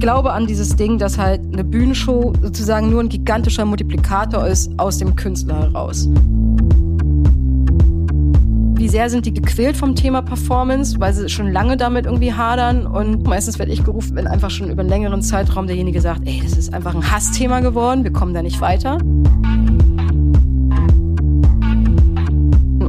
[0.00, 4.70] Ich glaube an dieses Ding, dass halt eine Bühnenshow sozusagen nur ein gigantischer Multiplikator ist
[4.78, 6.08] aus dem Künstler heraus.
[8.76, 12.86] Wie sehr sind die gequält vom Thema Performance, weil sie schon lange damit irgendwie hadern
[12.86, 16.40] und meistens werde ich gerufen, wenn einfach schon über einen längeren Zeitraum derjenige sagt, ey,
[16.42, 18.96] das ist einfach ein Hassthema geworden, wir kommen da nicht weiter.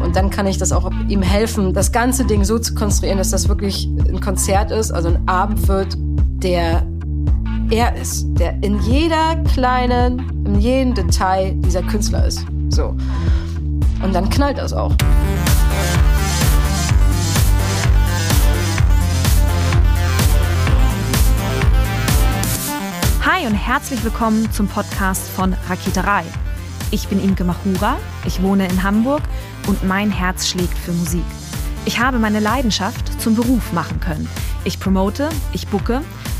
[0.01, 3.31] Und dann kann ich das auch ihm helfen, das ganze Ding so zu konstruieren, dass
[3.31, 5.97] das wirklich ein Konzert ist, also ein Abend wird,
[6.41, 6.87] der
[7.71, 12.45] er ist, der in jeder kleinen, in jedem Detail dieser Künstler ist.
[12.69, 12.97] So.
[14.03, 14.93] Und dann knallt das auch.
[23.23, 26.25] Hi und herzlich willkommen zum Podcast von Raketerei.
[26.91, 29.21] Ich bin Imke Machura, ich wohne in Hamburg
[29.67, 31.23] und mein Herz schlägt für Musik.
[31.85, 34.27] Ich habe meine Leidenschaft zum Beruf machen können.
[34.65, 36.01] Ich promote, ich bucke,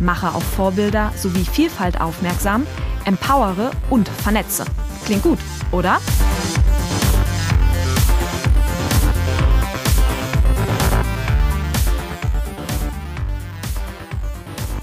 [0.00, 2.66] mache auf Vorbilder sowie Vielfalt aufmerksam,
[3.04, 4.64] empowere und vernetze.
[5.04, 5.38] Klingt gut,
[5.72, 5.98] oder?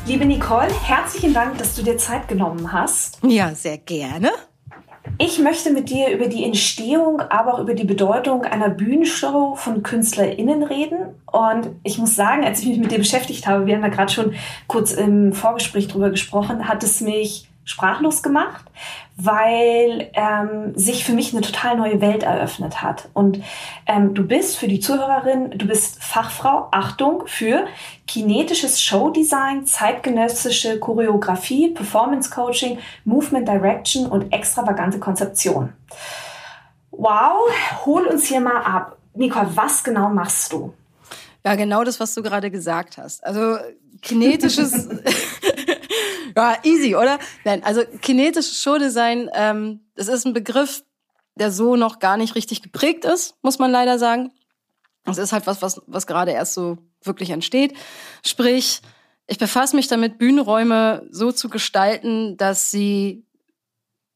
[0.06, 3.20] Liebe Nicole, herzlichen Dank, dass du dir Zeit genommen hast.
[3.24, 4.32] Ja, sehr gerne.
[5.20, 9.84] Ich möchte mit dir über die Entstehung, aber auch über die Bedeutung einer Bühnenshow von
[9.84, 10.98] KünstlerInnen reden.
[11.32, 14.12] Und ich muss sagen, als ich mich mit dir beschäftigt habe, wir haben da gerade
[14.12, 14.34] schon
[14.68, 18.66] kurz im Vorgespräch drüber gesprochen, hat es mich sprachlos gemacht,
[19.16, 23.10] weil ähm, sich für mich eine total neue Welt eröffnet hat.
[23.14, 23.42] Und
[23.86, 27.66] ähm, du bist für die Zuhörerin, du bist Fachfrau, Achtung, für
[28.08, 35.74] kinetisches Showdesign, zeitgenössische Choreografie, Performance Coaching, Movement Direction und extravagante Konzeption.
[36.92, 37.50] Wow,
[37.86, 38.98] hol uns hier mal ab.
[39.16, 40.74] Nicole, was genau machst du?
[41.46, 43.24] Ja, genau das, was du gerade gesagt hast.
[43.24, 43.58] Also
[44.02, 44.74] kinetisches
[46.36, 47.20] Ja, easy, oder?
[47.44, 50.84] Nein, also kinetisches Showdesign, ähm, das ist ein Begriff,
[51.36, 54.32] der so noch gar nicht richtig geprägt ist, muss man leider sagen.
[55.06, 57.74] Es ist halt was, was, was gerade erst so wirklich entsteht.
[58.26, 58.82] Sprich,
[59.28, 63.26] ich befasse mich damit, Bühnenräume so zu gestalten, dass sie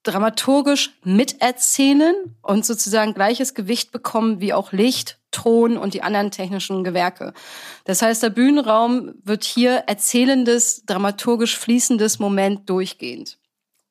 [0.03, 6.83] dramaturgisch miterzählen und sozusagen gleiches Gewicht bekommen wie auch Licht, Ton und die anderen technischen
[6.83, 7.31] Gewerke.
[7.85, 13.37] Das heißt, der Bühnenraum wird hier erzählendes, dramaturgisch fließendes Moment durchgehend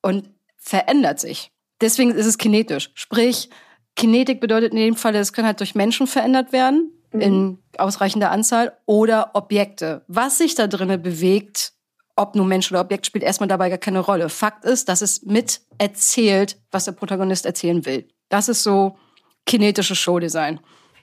[0.03, 1.53] und verändert sich.
[1.81, 2.91] Deswegen ist es kinetisch.
[2.95, 3.49] Sprich,
[3.95, 7.21] Kinetik bedeutet in dem Fall, es können halt durch Menschen verändert werden mhm.
[7.21, 10.05] in ausreichender Anzahl oder Objekte.
[10.09, 11.75] Was sich da drinnen bewegt,
[12.17, 14.31] ob nun Mensch oder Objekt, spielt erstmal dabei gar keine Rolle.
[14.31, 18.09] Fakt ist, dass es mit erzählt, was der Protagonist erzählen will.
[18.31, 18.97] Das ist so
[19.45, 20.59] kinetisches Showdesign.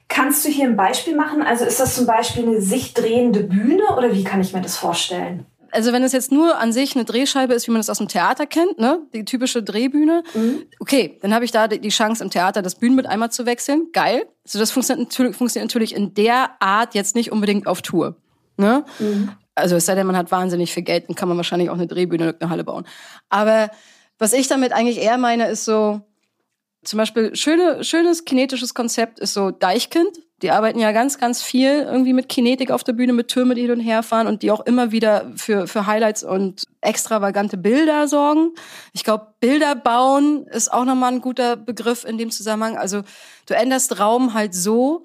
[0.07, 1.41] Kannst du hier ein Beispiel machen?
[1.41, 4.77] Also ist das zum Beispiel eine sich drehende Bühne oder wie kann ich mir das
[4.77, 5.45] vorstellen?
[5.73, 8.07] Also wenn es jetzt nur an sich eine Drehscheibe ist, wie man das aus dem
[8.07, 10.63] Theater kennt, ne, die typische Drehbühne, mhm.
[10.79, 14.27] okay, dann habe ich da die Chance im Theater das Bühnenbild einmal zu wechseln, geil.
[14.45, 18.17] Also das funktioniert natürlich, funktioniert natürlich in der Art jetzt nicht unbedingt auf Tour,
[18.57, 18.85] ne?
[18.99, 19.31] Mhm.
[19.55, 21.87] Also es sei denn, man hat wahnsinnig viel Geld, dann kann man wahrscheinlich auch eine
[21.87, 22.85] Drehbühne in eine Halle bauen.
[23.29, 23.69] Aber
[24.19, 26.01] was ich damit eigentlich eher meine, ist so,
[26.83, 30.19] zum Beispiel schöne, schönes kinetisches Konzept ist so Deichkind.
[30.41, 33.61] Die arbeiten ja ganz, ganz viel irgendwie mit Kinetik auf der Bühne, mit Türme, die
[33.61, 38.09] hin und her fahren und die auch immer wieder für, für Highlights und extravagante Bilder
[38.09, 38.51] sorgen.
[38.91, 42.77] Ich glaube, Bilder bauen ist auch nochmal ein guter Begriff in dem Zusammenhang.
[42.77, 43.03] Also
[43.45, 45.03] du änderst Raum halt so,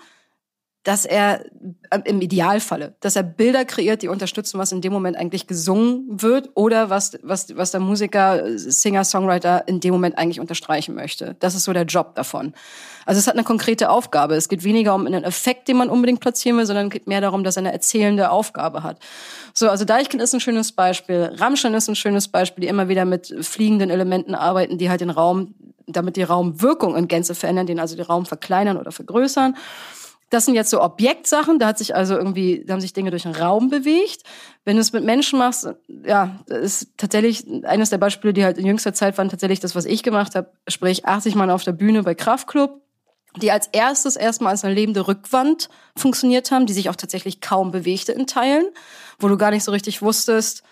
[0.85, 1.45] dass er
[1.91, 6.07] äh, im Idealfalle, dass er Bilder kreiert, die unterstützen, was in dem Moment eigentlich gesungen
[6.23, 11.37] wird oder was, was, was der Musiker, Singer, Songwriter in dem Moment eigentlich unterstreichen möchte.
[11.41, 12.55] Das ist so der Job davon.
[13.05, 14.35] Also es hat eine konkrete Aufgabe.
[14.35, 17.43] Es geht weniger um einen Effekt, den man unbedingt platzieren will, sondern geht mehr darum,
[17.43, 18.99] dass er eine erzählende Aufgabe hat.
[19.55, 21.33] So, also Deichkind ist ein schönes Beispiel.
[21.37, 25.11] Rammstein ist ein schönes Beispiel, die immer wieder mit fliegenden Elementen arbeiten, die halt den
[25.11, 25.55] Raum,
[25.87, 29.57] damit die Raumwirkung in Gänze verändern, den also den Raum verkleinern oder vergrößern.
[30.31, 33.23] Das sind jetzt so Objektsachen, da hat sich also irgendwie, da haben sich Dinge durch
[33.23, 34.23] den Raum bewegt.
[34.65, 35.69] Wenn du es mit Menschen machst,
[36.05, 39.87] ja, ist tatsächlich eines der Beispiele, die halt in jüngster Zeit waren, tatsächlich das, was
[39.87, 42.83] ich gemacht habe, sprich 80 Mann auf der Bühne bei Kraftklub,
[43.37, 47.71] die als erstes erstmal als eine lebende Rückwand funktioniert haben, die sich auch tatsächlich kaum
[47.71, 48.67] bewegte in Teilen,
[49.19, 50.63] wo du gar nicht so richtig wusstest,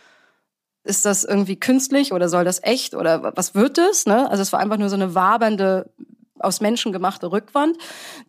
[0.85, 4.07] ist das irgendwie künstlich oder soll das echt oder was wird das?
[4.07, 4.31] Ne?
[4.31, 5.91] Also es war einfach nur so eine wabernde
[6.39, 7.77] aus Menschen gemachte Rückwand,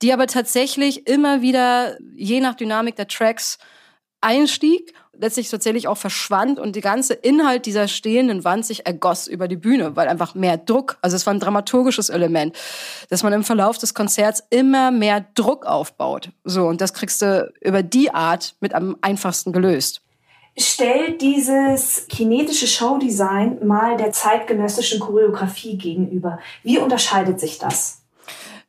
[0.01, 3.57] die aber tatsächlich immer wieder je nach Dynamik der Tracks
[4.21, 9.47] einstieg, letztlich tatsächlich auch verschwand und die ganze Inhalt dieser stehenden Wand sich ergoss über
[9.47, 12.55] die Bühne, weil einfach mehr Druck, also es war ein dramaturgisches Element,
[13.09, 16.29] dass man im Verlauf des Konzerts immer mehr Druck aufbaut.
[16.43, 20.01] So, und das kriegst du über die Art mit am einfachsten gelöst
[20.59, 26.39] stellt dieses kinetische Showdesign mal der zeitgenössischen Choreografie gegenüber.
[26.63, 27.96] Wie unterscheidet sich das?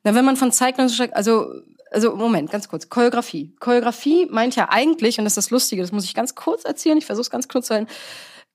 [0.09, 1.53] Na, wenn man von zeitgenössischer, also
[1.91, 3.55] also Moment, ganz kurz, Choreografie.
[3.61, 6.97] Choreografie meint ja eigentlich, und das ist das Lustige, das muss ich ganz kurz erzählen,
[6.97, 7.91] ich versuche es ganz kurz zu halten.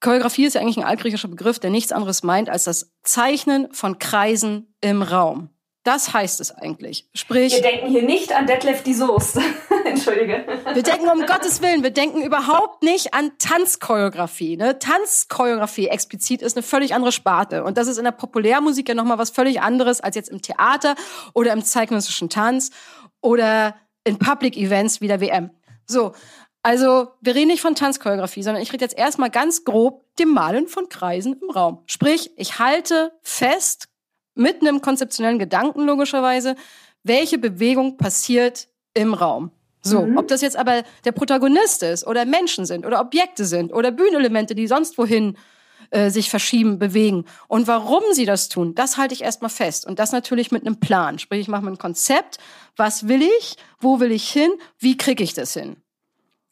[0.02, 4.00] Choreografie ist ja eigentlich ein altgriechischer Begriff, der nichts anderes meint als das Zeichnen von
[4.00, 5.50] Kreisen im Raum.
[5.84, 7.08] Das heißt es eigentlich.
[7.14, 7.54] Sprich.
[7.54, 9.38] Wir denken hier nicht an Detlef die Soest.
[9.94, 10.46] Entschuldige.
[10.74, 14.58] Wir denken um Gottes Willen, wir denken überhaupt nicht an Tanzchoreografie.
[14.58, 14.80] Ne?
[14.80, 17.64] Tanzchoreografie explizit ist eine völlig andere Sparte.
[17.64, 20.96] Und das ist in der Populärmusik ja nochmal was völlig anderes als jetzt im Theater
[21.34, 22.72] oder im zeitgenössischen Tanz
[23.22, 25.52] oder in Public Events wie der WM.
[25.86, 26.14] So.
[26.66, 30.68] Also, wir reden nicht von Tanzchoreografie, sondern ich rede jetzt erstmal ganz grob dem Malen
[30.68, 31.84] von Kreisen im Raum.
[31.88, 33.90] Sprich, ich halte fest
[34.34, 36.56] mit einem konzeptionellen Gedanken logischerweise,
[37.04, 39.52] welche Bewegung passiert im Raum.
[39.84, 40.18] So, mhm.
[40.18, 44.56] ob das jetzt aber der Protagonist ist oder Menschen sind oder Objekte sind oder Bühnenelemente,
[44.56, 45.38] die sonst wohin
[45.92, 47.26] äh, sich verschieben, bewegen.
[47.48, 49.86] Und warum sie das tun, das halte ich erstmal fest.
[49.86, 51.20] Und das natürlich mit einem Plan.
[51.20, 52.40] Sprich, ich mache mir ein Konzept.
[52.78, 53.58] Was will ich?
[53.80, 54.52] Wo will ich hin?
[54.80, 55.76] Wie kriege ich das hin?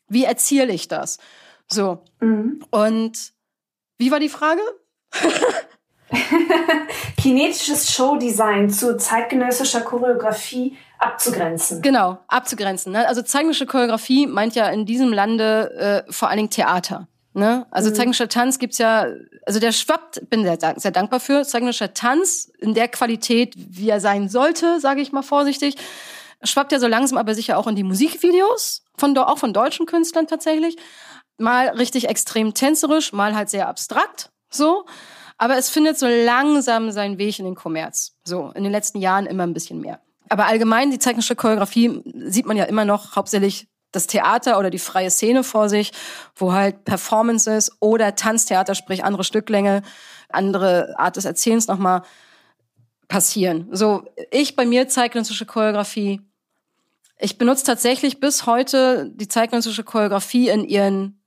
[0.08, 1.18] Wie erziele ich das?
[1.68, 2.04] So.
[2.20, 2.64] Mhm.
[2.70, 3.32] Und
[3.98, 4.62] wie war die Frage?
[7.18, 11.82] Kinetisches Showdesign zu zeitgenössischer Choreografie abzugrenzen.
[11.82, 12.94] Genau, abzugrenzen.
[12.94, 13.08] Ne?
[13.08, 17.08] Also zeitgenössische Choreografie meint ja in diesem Lande äh, vor allen Dingen Theater.
[17.34, 17.66] Ne?
[17.72, 17.96] Also mhm.
[17.96, 19.08] zeitgenössischer Tanz gibt's ja,
[19.46, 24.00] also der schwappt, bin sehr, sehr dankbar für, zeitgenössischer Tanz in der Qualität, wie er
[24.00, 25.76] sein sollte, sage ich mal vorsichtig,
[26.44, 30.28] schwappt ja so langsam aber sicher auch in die Musikvideos, von, auch von deutschen Künstlern
[30.28, 30.78] tatsächlich.
[31.38, 34.86] Mal richtig extrem tänzerisch, mal halt sehr abstrakt, so.
[35.38, 38.16] Aber es findet so langsam seinen Weg in den Kommerz.
[38.24, 40.00] So, in den letzten Jahren immer ein bisschen mehr.
[40.32, 44.80] Aber allgemein, die zeitgenössische Choreografie sieht man ja immer noch hauptsächlich das Theater oder die
[44.80, 45.92] freie Szene vor sich,
[46.38, 49.82] wo halt Performances oder Tanztheater, sprich andere Stücklänge,
[50.30, 52.04] andere Art des Erzählens nochmal
[53.10, 53.68] passieren.
[53.74, 56.22] So, ich bei mir zeitgenössische Choreografie.
[57.20, 61.22] Ich benutze tatsächlich bis heute die zeitgenössische Choreografie in ihren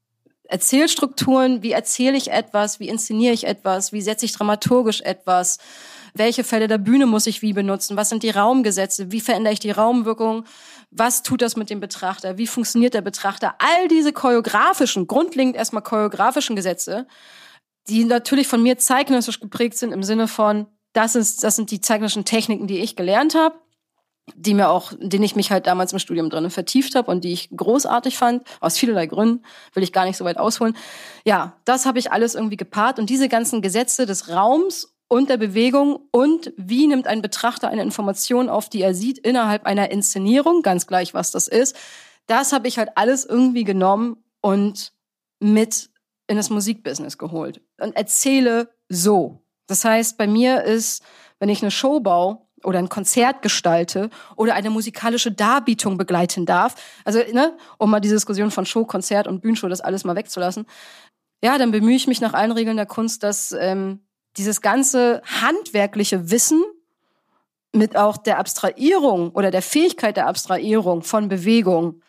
[0.44, 5.58] Erzählstrukturen, wie erzähle ich etwas, wie inszeniere ich etwas, wie setze ich dramaturgisch etwas,
[6.14, 9.60] welche Fälle der Bühne muss ich wie benutzen, was sind die Raumgesetze, wie verändere ich
[9.60, 10.44] die Raumwirkung,
[10.90, 15.82] was tut das mit dem Betrachter, wie funktioniert der Betrachter, all diese choreografischen, grundlegend erstmal
[15.82, 17.06] choreografischen Gesetze,
[17.88, 21.80] die natürlich von mir zeitgenössisch geprägt sind im Sinne von, das, ist, das sind die
[21.80, 23.56] zeitgenössischen Techniken, die ich gelernt habe
[24.36, 27.32] die mir auch, den ich mich halt damals im Studium drinnen vertieft habe und die
[27.32, 29.44] ich großartig fand, aus vielerlei Gründen,
[29.74, 30.76] will ich gar nicht so weit ausholen.
[31.24, 32.98] Ja, das habe ich alles irgendwie gepaart.
[32.98, 37.82] Und diese ganzen Gesetze des Raums und der Bewegung und wie nimmt ein Betrachter eine
[37.82, 41.76] Information auf, die er sieht innerhalb einer Inszenierung, ganz gleich was das ist,
[42.26, 44.92] das habe ich halt alles irgendwie genommen und
[45.38, 45.90] mit
[46.26, 49.40] in das Musikbusiness geholt und erzähle so.
[49.68, 51.04] Das heißt, bei mir ist,
[51.38, 56.76] wenn ich eine Show baue, oder ein Konzert gestalte oder eine musikalische Darbietung begleiten darf,
[57.04, 60.64] also ne, um mal diese Diskussion von Show, Konzert und Bühnenshow, das alles mal wegzulassen,
[61.44, 64.00] ja, dann bemühe ich mich nach allen Regeln der Kunst, dass ähm,
[64.36, 66.62] dieses ganze handwerkliche Wissen
[67.72, 72.00] mit auch der Abstrahierung oder der Fähigkeit der Abstrahierung von Bewegung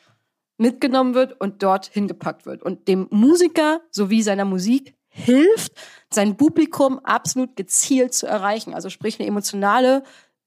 [0.58, 5.74] mitgenommen wird und dort hingepackt wird und dem Musiker sowie seiner Musik hilft,
[6.10, 8.74] sein Publikum absolut gezielt zu erreichen.
[8.74, 10.04] Also sprich eine emotionale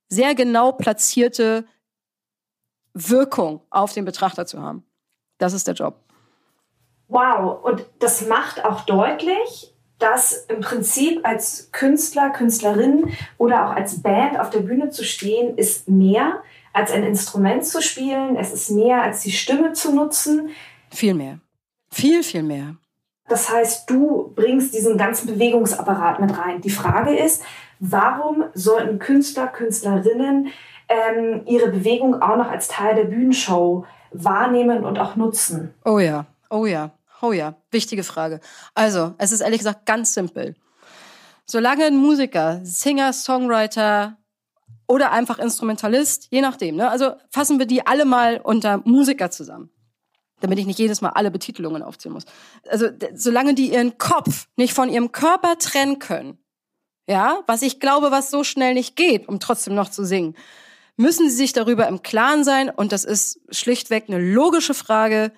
[0.08, 1.66] sehr genau platzierte
[2.94, 4.85] Wirkung auf den Betrachter zu haben.
[5.38, 6.04] Das ist der Job.
[7.08, 14.02] Wow, und das macht auch deutlich, dass im Prinzip als Künstler, Künstlerin oder auch als
[14.02, 18.36] Band auf der Bühne zu stehen, ist mehr als ein Instrument zu spielen.
[18.36, 20.50] Es ist mehr als die Stimme zu nutzen.
[20.90, 21.40] Viel mehr.
[21.90, 22.76] Viel, viel mehr.
[23.28, 26.60] Das heißt, du bringst diesen ganzen Bewegungsapparat mit rein.
[26.60, 27.42] Die Frage ist,
[27.78, 30.48] warum sollten Künstler, Künstlerinnen
[30.88, 35.74] ähm, ihre Bewegung auch noch als Teil der Bühnenshow wahrnehmen und auch nutzen?
[35.84, 37.56] Oh ja, oh ja, oh ja.
[37.70, 38.40] Wichtige Frage.
[38.75, 40.54] Also, es ist ehrlich gesagt ganz simpel.
[41.44, 44.18] Solange ein Musiker, Singer, Songwriter
[44.87, 46.90] oder einfach Instrumentalist, je nachdem, ne?
[46.90, 49.70] also fassen wir die alle mal unter Musiker zusammen
[50.40, 52.25] damit ich nicht jedes Mal alle Betitelungen aufzählen muss.
[52.68, 56.38] Also solange die ihren Kopf nicht von ihrem Körper trennen können,
[57.08, 60.37] ja, was ich glaube, was so schnell nicht geht, um trotzdem noch zu singen,
[60.96, 65.32] müssen sie sich darüber im Klaren sein und das ist schlichtweg eine logische Frage,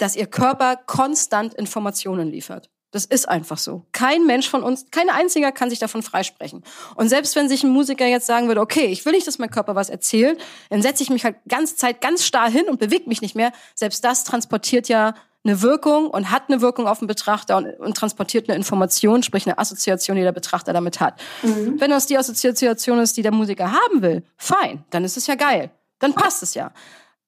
[0.00, 2.70] dass ihr Körper konstant Informationen liefert.
[2.92, 3.86] Das ist einfach so.
[3.92, 6.64] Kein Mensch von uns, kein einziger kann sich davon freisprechen.
[6.96, 9.50] Und selbst wenn sich ein Musiker jetzt sagen würde, okay, ich will nicht, dass mein
[9.50, 10.40] Körper was erzählt,
[10.70, 13.52] dann setze ich mich halt ganz Zeit ganz starr hin und bewege mich nicht mehr.
[13.76, 15.14] Selbst das transportiert ja
[15.44, 19.46] eine Wirkung und hat eine Wirkung auf den Betrachter und, und transportiert eine Information, sprich
[19.46, 21.20] eine Assoziation, die der Betrachter damit hat.
[21.42, 21.80] Mhm.
[21.80, 25.36] Wenn das die Assoziation ist, die der Musiker haben will, fein, dann ist es ja
[25.36, 25.70] geil.
[26.00, 26.72] Dann passt es ja.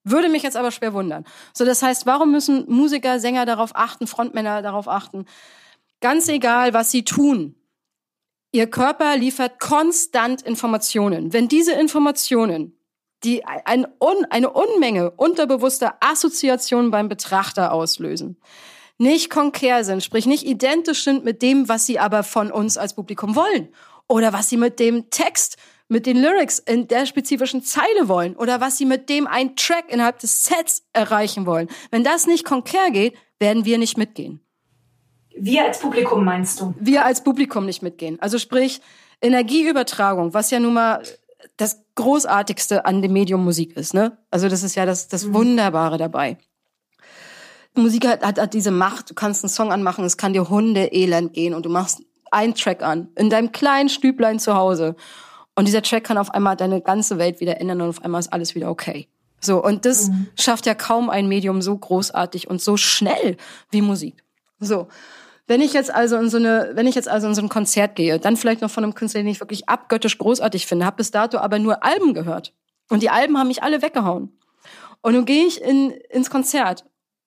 [0.04, 1.24] Würde mich jetzt aber schwer wundern.
[1.52, 5.26] So, das heißt, warum müssen Musiker, Sänger darauf achten, Frontmänner darauf achten?
[6.00, 7.54] Ganz egal, was sie tun.
[8.50, 11.32] Ihr Körper liefert konstant Informationen.
[11.32, 12.76] Wenn diese Informationen,
[13.24, 18.36] die ein Un, eine Unmenge unterbewusster Assoziationen beim Betrachter auslösen,
[18.98, 22.94] nicht konker sind, sprich nicht identisch sind mit dem, was sie aber von uns als
[22.94, 23.68] Publikum wollen
[24.08, 25.56] oder was sie mit dem Text
[25.92, 29.84] mit den Lyrics in der spezifischen Zeile wollen oder was sie mit dem einen Track
[29.88, 31.68] innerhalb des Sets erreichen wollen.
[31.90, 34.40] Wenn das nicht konker geht, werden wir nicht mitgehen.
[35.36, 36.74] Wir als Publikum meinst du?
[36.78, 38.18] Wir als Publikum nicht mitgehen.
[38.20, 38.80] Also sprich
[39.20, 41.02] Energieübertragung, was ja nun mal
[41.56, 43.94] das Großartigste an dem Medium Musik ist.
[43.94, 44.18] Ne?
[44.30, 45.34] Also das ist ja das, das mhm.
[45.34, 46.38] Wunderbare dabei.
[47.74, 49.10] Musik hat, hat, hat diese Macht.
[49.10, 52.54] Du kannst einen Song anmachen, es kann dir Hunde elend gehen und du machst einen
[52.54, 54.96] Track an in deinem kleinen Stüblein zu Hause
[55.54, 58.32] und dieser Track kann auf einmal deine ganze Welt wieder ändern und auf einmal ist
[58.32, 59.08] alles wieder okay.
[59.40, 60.28] So, und das mhm.
[60.38, 63.36] schafft ja kaum ein Medium so großartig und so schnell
[63.70, 64.22] wie Musik.
[64.60, 64.88] So.
[65.48, 67.96] Wenn ich jetzt also in so eine, wenn ich jetzt also in so ein Konzert
[67.96, 71.10] gehe, dann vielleicht noch von einem Künstler, den ich wirklich abgöttisch großartig finde, habe bis
[71.10, 72.54] dato aber nur Alben gehört.
[72.88, 74.38] Und die Alben haben mich alle weggehauen.
[75.00, 76.84] Und nun gehe ich in, ins Konzert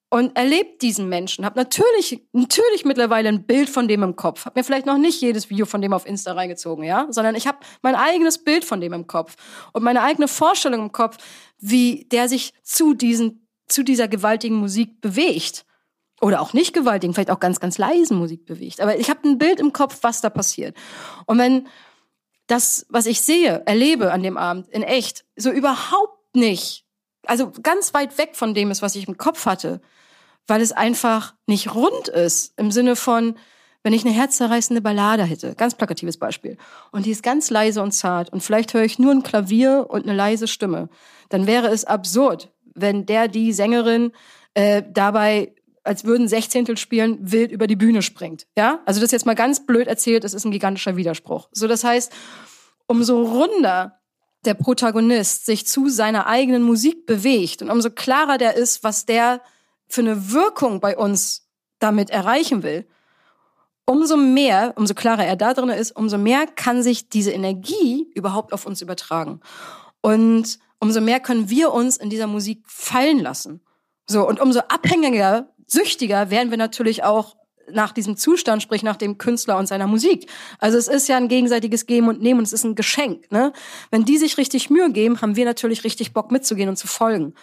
[0.10, 1.46] und erlebt diesen Menschen.
[1.46, 4.46] Hab natürlich, natürlich mittlerweile ein Bild von dem im Kopf.
[4.46, 7.48] Hab mir vielleicht noch nicht jedes Video von dem auf Insta reingezogen, ja, sondern ich
[7.48, 9.36] habe mein eigenes Bild von dem im Kopf
[9.74, 11.18] und meine eigene Vorstellung im Kopf,
[11.60, 15.66] wie der sich zu diesen, zu dieser gewaltigen Musik bewegt.
[16.22, 18.80] Oder auch nicht gewaltigen, vielleicht auch ganz, ganz leisen Musik bewegt.
[18.80, 20.76] Aber ich habe ein Bild im Kopf, was da passiert.
[21.26, 21.68] Und wenn
[22.48, 26.85] das, was ich sehe, erlebe an dem Abend in echt, so überhaupt nicht,
[27.28, 29.82] also ganz weit weg von dem ist, was ich im Kopf hatte,
[30.48, 33.36] weil es einfach nicht rund ist im Sinne von,
[33.84, 36.58] wenn ich eine herzzerreißende Ballade hätte, ganz plakatives Beispiel,
[36.92, 38.32] und die ist ganz leise und zart.
[38.34, 40.90] Und vielleicht höre ich nur ein Klavier und eine leise Stimme,
[41.30, 44.12] dann wäre es absurd, wenn der, die Sängerin
[44.54, 45.54] äh, dabei
[45.84, 48.48] als würden Sechzehntel spielen, wild über die Bühne springt.
[48.58, 51.48] Ja, also das jetzt mal ganz blöd erzählt, das ist ein gigantischer Widerspruch.
[51.52, 52.12] So, das heißt,
[52.88, 54.00] umso runder
[54.46, 59.42] der Protagonist sich zu seiner eigenen Musik bewegt und umso klarer der ist, was der
[59.88, 61.48] für eine Wirkung bei uns
[61.80, 62.88] damit erreichen will,
[63.86, 68.54] umso mehr, umso klarer er da drin ist, umso mehr kann sich diese Energie überhaupt
[68.54, 69.42] auf uns übertragen.
[70.02, 73.62] Und umso mehr können wir uns in dieser Musik fallen lassen.
[74.08, 77.36] So, und umso abhängiger, süchtiger werden wir natürlich auch
[77.72, 80.30] nach diesem Zustand, sprich nach dem Künstler und seiner Musik.
[80.60, 83.32] Also es ist ja ein gegenseitiges Geben und Nehmen und es ist ein Geschenk.
[83.32, 83.54] Ne?
[83.92, 87.34] Wenn die sich richtig Mühe geben, haben wir natürlich richtig Bock mitzugehen und zu folgen.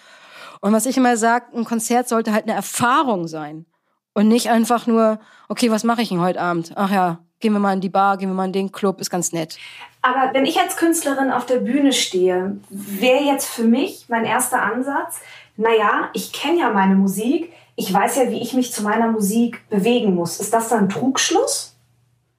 [0.61, 3.67] Und was ich immer sage, ein Konzert sollte halt eine Erfahrung sein.
[4.14, 6.73] Und nicht einfach nur, okay, was mache ich denn heute Abend?
[6.76, 9.11] Ach ja, gehen wir mal in die Bar, gehen wir mal in den Club, ist
[9.11, 9.59] ganz nett.
[10.02, 14.62] Aber wenn ich als Künstlerin auf der Bühne stehe, wäre jetzt für mich mein erster
[14.62, 15.21] Ansatz,
[15.57, 19.69] naja, ich kenne ja meine Musik, ich weiß ja, wie ich mich zu meiner Musik
[19.69, 20.41] bewegen muss.
[20.41, 21.76] Ist das dann Trugschluss?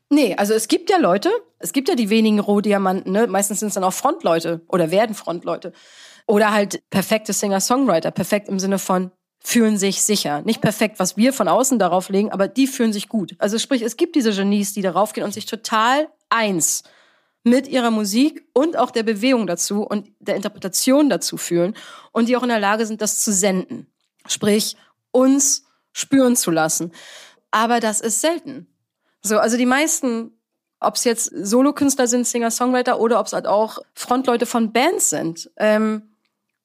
[0.09, 3.25] Nee, also es gibt ja Leute, es gibt ja die wenigen Rohdiamanten, ne?
[3.27, 5.73] meistens sind es dann auch Frontleute oder werden Frontleute.
[6.27, 9.11] Oder halt perfekte Singer-Songwriter, perfekt im Sinne von
[9.43, 10.41] fühlen sich sicher.
[10.43, 13.35] Nicht perfekt, was wir von außen darauf legen, aber die fühlen sich gut.
[13.39, 16.83] Also sprich, es gibt diese Genies, die darauf gehen und sich total eins
[17.43, 21.75] mit ihrer Musik und auch der Bewegung dazu und der Interpretation dazu fühlen
[22.13, 23.87] und die auch in der Lage sind, das zu senden.
[24.25, 24.77] Sprich,
[25.13, 26.91] uns spüren zu lassen.
[27.51, 28.67] Aber das ist selten.
[29.21, 30.33] So, also die meisten
[30.83, 35.49] ob es jetzt Solokünstler sind, Singer-Songwriter oder ob es halt auch Frontleute von Bands sind,
[35.57, 36.03] ähm,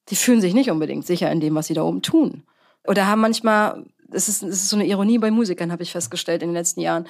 [0.08, 2.42] die fühlen sich nicht unbedingt sicher in dem, was sie da oben tun.
[2.86, 6.42] Oder haben manchmal, das ist, das ist so eine Ironie bei Musikern, habe ich festgestellt
[6.42, 7.06] in den letzten Jahren,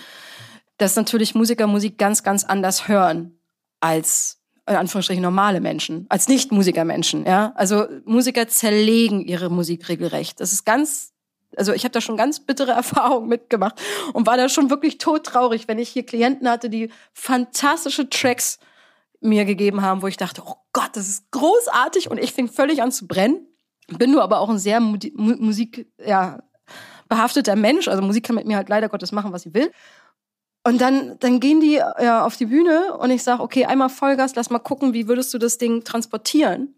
[0.76, 3.38] dass natürlich Musiker Musik ganz, ganz anders hören
[3.80, 4.37] als
[4.68, 7.25] in Anführungsstrichen normale Menschen, als Nicht-Musiker-Menschen.
[7.25, 7.52] Ja?
[7.54, 10.40] Also Musiker zerlegen ihre Musik regelrecht.
[10.40, 11.14] Das ist ganz
[11.57, 13.81] also ich habe da schon ganz bittere Erfahrungen mitgemacht
[14.12, 18.59] und war da schon wirklich todtraurig, wenn ich hier Klienten hatte, die fantastische Tracks
[19.21, 22.83] mir gegeben haben, wo ich dachte, oh Gott, das ist großartig und ich fing völlig
[22.83, 23.47] an zu brennen.
[23.88, 26.38] bin nur aber auch ein sehr Mu Musik, ja,
[27.57, 27.88] Mensch.
[27.88, 29.73] Also Musik kann mit mir halt leider Gottes machen, was sie will.
[30.64, 34.35] Und dann, dann gehen die ja, auf die Bühne und ich sage, okay, einmal Vollgas,
[34.35, 36.75] lass mal gucken, wie würdest du das Ding transportieren?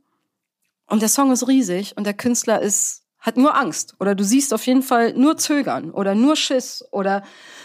[0.87, 4.55] Und der Song ist riesig und der Künstler ist hat nur Angst oder du siehst
[4.55, 7.23] auf jeden Fall nur Zögern oder nur Schiss oder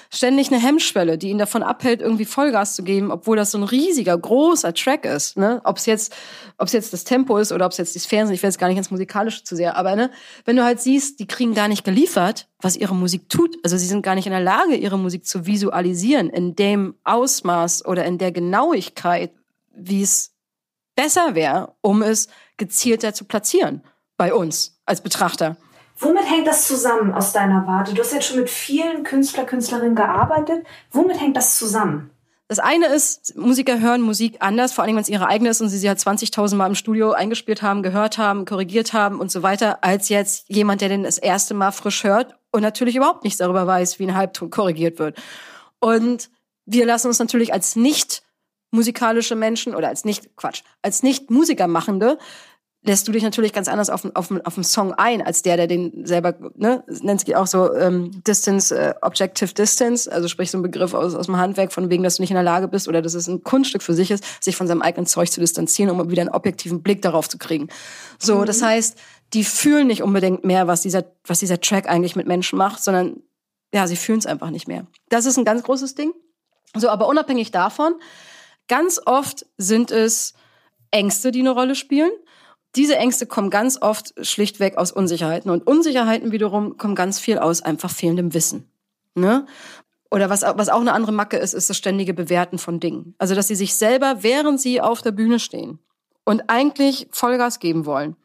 [0.09, 3.63] ständig eine Hemmschwelle, die ihn davon abhält, irgendwie Vollgas zu geben, obwohl das so ein
[3.63, 5.38] riesiger, großer Track ist.
[5.38, 5.62] Ne?
[5.63, 6.13] Ob es jetzt,
[6.57, 8.67] ob's jetzt das Tempo ist oder ob es jetzt die sind, ich will jetzt gar
[8.67, 10.12] nicht ins Musikalische zu sehr, aber ne,
[10.43, 13.57] wenn du halt siehst, die kriegen gar nicht geliefert, was ihre Musik tut.
[13.63, 17.85] Also sie sind gar nicht in der Lage, ihre Musik zu visualisieren in dem Ausmaß
[17.85, 19.31] oder in der Genauigkeit,
[19.74, 20.33] wie es
[20.95, 23.83] besser wäre, um es gezielter zu platzieren
[24.17, 25.58] bei uns als Betrachter.
[25.98, 27.94] Womit hängt das zusammen aus deiner Warte?
[27.94, 30.65] Du hast jetzt schon mit vielen Künstler, Künstlerinnen gearbeitet.
[30.92, 32.10] Womit hängt das zusammen?
[32.48, 35.70] Das eine ist, Musiker hören Musik anders, vor allem wenn es ihre eigene ist und
[35.70, 39.42] sie sie halt 20.000 Mal im Studio eingespielt haben, gehört haben, korrigiert haben und so
[39.42, 43.39] weiter, als jetzt jemand, der den das erste Mal frisch hört und natürlich überhaupt nichts
[43.39, 45.18] darüber weiß, wie ein Halbton korrigiert wird.
[45.80, 46.30] Und
[46.65, 48.22] wir lassen uns natürlich als nicht
[48.70, 52.20] musikalische Menschen oder als nicht, Quatsch, als nicht Musikermachende
[52.86, 55.68] lässt du dich natürlich ganz anders auf, auf, auf den Song ein, als der, der
[55.68, 60.60] den selber, ne, nennt sich auch so ähm, Distance, äh, Objective Distance, also sprich so
[60.60, 62.88] ein Begriff aus, aus dem Handwerk, von wegen, dass du nicht in der Lage bist
[62.88, 65.89] oder dass es ein Kunststück für sich ist, sich von seinem eigenen Zeug zu distanzieren,
[65.89, 67.70] um wieder einen objektiven Blick darauf zu kriegen.
[68.20, 68.46] So, mhm.
[68.46, 68.98] das heißt,
[69.34, 73.22] die fühlen nicht unbedingt mehr, was dieser, was dieser Track eigentlich mit Menschen macht, sondern
[73.74, 74.86] ja, sie fühlen es einfach nicht mehr.
[75.10, 76.13] Das ist ein ganz großes Ding.
[76.75, 77.96] So, aber unabhängig davon,
[78.68, 80.34] ganz oft sind es
[80.92, 82.12] Ängste, die eine Rolle spielen.
[82.75, 85.50] Diese Ängste kommen ganz oft schlichtweg aus Unsicherheiten.
[85.51, 88.70] Und Unsicherheiten wiederum kommen ganz viel aus einfach fehlendem Wissen.
[89.13, 89.46] Ne?
[90.12, 93.15] Oder was, was auch eine andere Macke ist, ist das ständige Bewerten von Dingen.
[93.17, 95.79] Also, dass sie sich selber, während sie auf der Bühne stehen
[96.24, 98.15] und eigentlich Vollgas geben wollen,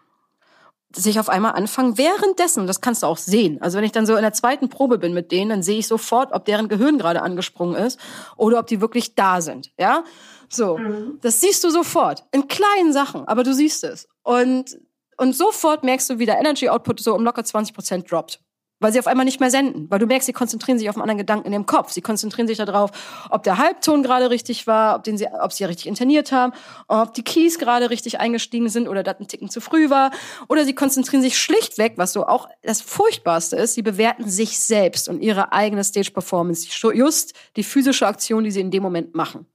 [0.95, 3.62] sich auf einmal anfangen, währenddessen, das kannst du auch sehen.
[3.62, 5.87] Also wenn ich dann so in der zweiten Probe bin mit denen, dann sehe ich
[5.87, 8.01] sofort, ob deren Gehirn gerade angesprungen ist
[8.37, 9.70] oder ob die wirklich da sind.
[9.79, 10.05] Ja,
[10.52, 10.78] so.
[10.78, 11.18] Mhm.
[11.22, 12.24] Das siehst du sofort.
[12.32, 14.08] In kleinen Sachen, aber du siehst es.
[14.22, 14.78] Und,
[15.16, 18.40] und sofort merkst du, wie der Energy Output so um locker 20 Prozent droppt.
[18.82, 19.90] Weil sie auf einmal nicht mehr senden.
[19.90, 21.92] Weil du merkst, sie konzentrieren sich auf einen anderen Gedanken in ihrem Kopf.
[21.92, 22.90] Sie konzentrieren sich darauf,
[23.28, 26.54] ob der Halbton gerade richtig war, ob, den sie, ob sie richtig interniert haben,
[26.88, 30.12] ob die Keys gerade richtig eingestiegen sind oder das ein Ticken zu früh war.
[30.48, 35.10] Oder sie konzentrieren sich schlichtweg, was so auch das Furchtbarste ist, sie bewerten sich selbst
[35.10, 36.66] und ihre eigene Stage-Performance.
[36.70, 39.46] Just die physische Aktion, die sie in dem Moment machen.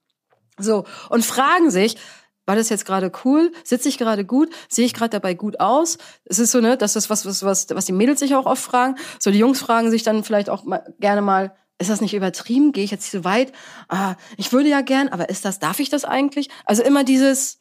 [0.58, 0.86] So.
[1.10, 1.98] Und fragen sich,
[2.46, 3.52] war das jetzt gerade cool?
[3.64, 4.50] Sitze ich gerade gut?
[4.70, 5.98] Sehe ich gerade dabei gut aus?
[6.26, 8.64] Es ist so, ne, das ist was, was, was, was die Mädels sich auch oft
[8.64, 8.96] fragen.
[9.20, 12.72] So, die Jungs fragen sich dann vielleicht auch mal, gerne mal, ist das nicht übertrieben?
[12.72, 13.52] Gehe ich jetzt zu weit?
[13.90, 16.50] Ah, ich würde ja gern, aber ist das, darf ich das eigentlich?
[16.66, 17.60] Also immer dieses,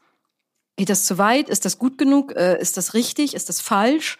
[0.76, 1.48] geht das zu weit?
[1.48, 2.32] Ist das gut genug?
[2.36, 3.34] Äh, ist das richtig?
[3.34, 4.18] Ist das falsch?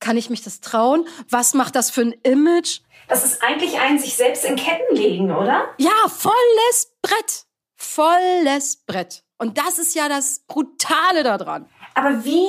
[0.00, 1.06] Kann ich mich das trauen?
[1.28, 2.80] Was macht das für ein Image?
[3.08, 5.68] Das ist eigentlich ein sich selbst in Ketten legen, oder?
[5.78, 7.43] Ja, volles Brett.
[7.84, 9.22] Volles Brett.
[9.38, 11.66] Und das ist ja das Brutale daran.
[11.94, 12.48] Aber wie,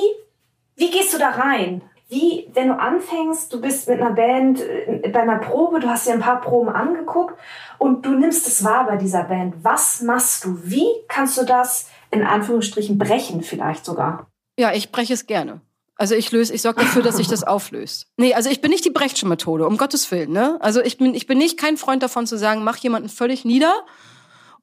[0.76, 1.82] wie gehst du da rein?
[2.08, 6.06] Wie, wenn du anfängst, du bist mit einer Band äh, bei einer Probe, du hast
[6.06, 7.38] dir ein paar Proben angeguckt
[7.78, 9.56] und du nimmst es wahr bei dieser Band.
[9.62, 10.58] Was machst du?
[10.62, 14.28] Wie kannst du das in Anführungsstrichen brechen vielleicht sogar?
[14.58, 15.60] Ja, ich breche es gerne.
[15.96, 18.06] Also ich löse, ich sorge dafür, dass sich das auflöst.
[18.16, 20.58] Nee, also ich bin nicht die Brechtsche Methode, um Gottes Willen, ne?
[20.60, 23.74] Also ich bin, ich bin nicht kein Freund davon zu sagen, mach jemanden völlig nieder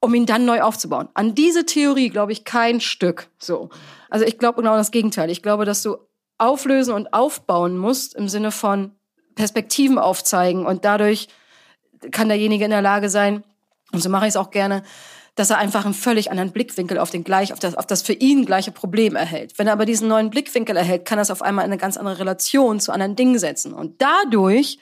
[0.04, 1.08] um ihn dann neu aufzubauen.
[1.14, 3.30] An diese Theorie glaube ich kein Stück.
[3.38, 3.70] So.
[4.10, 5.30] Also ich glaube genau das Gegenteil.
[5.30, 5.96] Ich glaube, dass du
[6.38, 8.92] auflösen und aufbauen musst im Sinne von
[9.36, 11.30] Perspektiven aufzeigen und dadurch
[12.12, 13.46] kann derjenige in der Lage sein,
[13.94, 14.84] und so mache ich es auch gerne,
[15.36, 18.14] dass er einfach einen völlig anderen Blickwinkel auf den gleich, auf das, auf das für
[18.14, 19.58] ihn gleiche Problem erhält.
[19.58, 21.96] Wenn er aber diesen neuen Blickwinkel erhält, kann er es auf einmal in eine ganz
[21.96, 23.74] andere Relation zu anderen Dingen setzen.
[23.74, 24.80] Und dadurch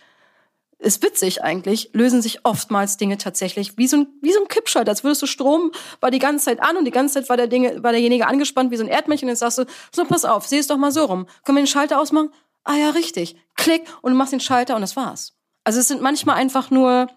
[0.81, 4.89] ist witzig eigentlich, lösen sich oftmals Dinge tatsächlich wie so ein, wie so ein Kippschalter.
[4.89, 7.47] Als würdest du Strom, war die ganze Zeit an und die ganze Zeit war der
[7.47, 10.47] Dinge, war derjenige angespannt wie so ein Erdmännchen und jetzt sagst du, so pass auf,
[10.47, 11.27] seh es doch mal so rum.
[11.45, 12.31] Können wir den Schalter ausmachen?
[12.63, 13.35] Ah ja, richtig.
[13.55, 15.33] Klick und du machst den Schalter und das war's.
[15.63, 17.07] Also es sind manchmal einfach nur,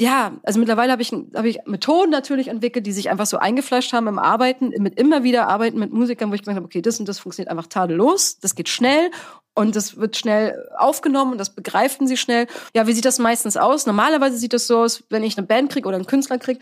[0.00, 3.92] ja, also mittlerweile habe ich, hab ich Methoden natürlich entwickelt, die sich einfach so eingefleischt
[3.92, 6.98] haben im Arbeiten, mit immer wieder Arbeiten mit Musikern, wo ich gemerkt habe, okay, das
[6.98, 9.10] und das funktioniert einfach tadellos, das geht schnell
[9.54, 12.46] und das wird schnell aufgenommen und das begreifen sie schnell.
[12.74, 13.86] Ja, wie sieht das meistens aus?
[13.86, 16.58] Normalerweise sieht das so aus, wenn ich eine Band krieg oder einen Künstler krieg,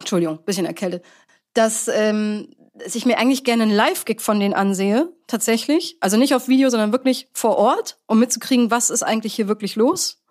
[0.00, 1.04] Entschuldigung, bisschen erkältet,
[1.54, 2.48] dass ähm,
[2.92, 5.96] ich mir eigentlich gerne einen Live-Gig von denen ansehe, tatsächlich.
[6.00, 9.76] Also nicht auf Video, sondern wirklich vor Ort, um mitzukriegen, was ist eigentlich hier wirklich
[9.76, 10.21] los.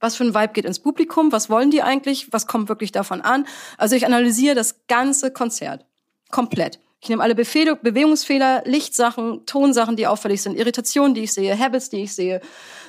[0.00, 1.30] Was für ein Vibe geht ins Publikum?
[1.30, 2.32] Was wollen die eigentlich?
[2.32, 3.46] Was kommt wirklich davon an?
[3.76, 5.84] Also ich analysiere das ganze Konzert.
[6.30, 6.80] Komplett.
[7.02, 11.88] Ich nehme alle Befehle, Bewegungsfehler, Lichtsachen, Tonsachen, die auffällig sind, Irritationen, die ich sehe, Habits,
[11.88, 12.42] die ich sehe,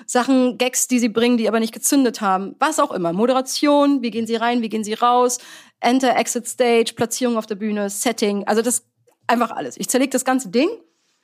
[0.05, 3.13] Sachen, Gags, die sie bringen, die aber nicht gezündet haben, was auch immer.
[3.13, 5.37] Moderation, wie gehen sie rein, wie gehen sie raus,
[5.79, 8.83] Enter, Exit Stage, Platzierung auf der Bühne, Setting, also das
[9.27, 9.77] einfach alles.
[9.77, 10.69] Ich zerlege das ganze Ding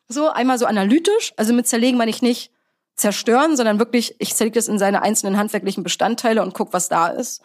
[0.08, 2.52] so einmal so analytisch, also mit zerlegen meine ich nicht
[2.98, 7.08] zerstören, sondern wirklich, ich zerlege das in seine einzelnen handwerklichen Bestandteile und guck, was da
[7.08, 7.42] ist.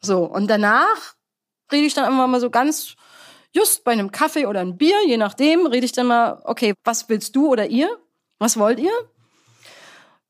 [0.00, 1.14] So, und danach
[1.70, 2.94] rede ich dann einfach mal so ganz
[3.52, 7.08] just bei einem Kaffee oder einem Bier, je nachdem, rede ich dann mal, okay, was
[7.08, 7.88] willst du oder ihr?
[8.38, 8.92] Was wollt ihr?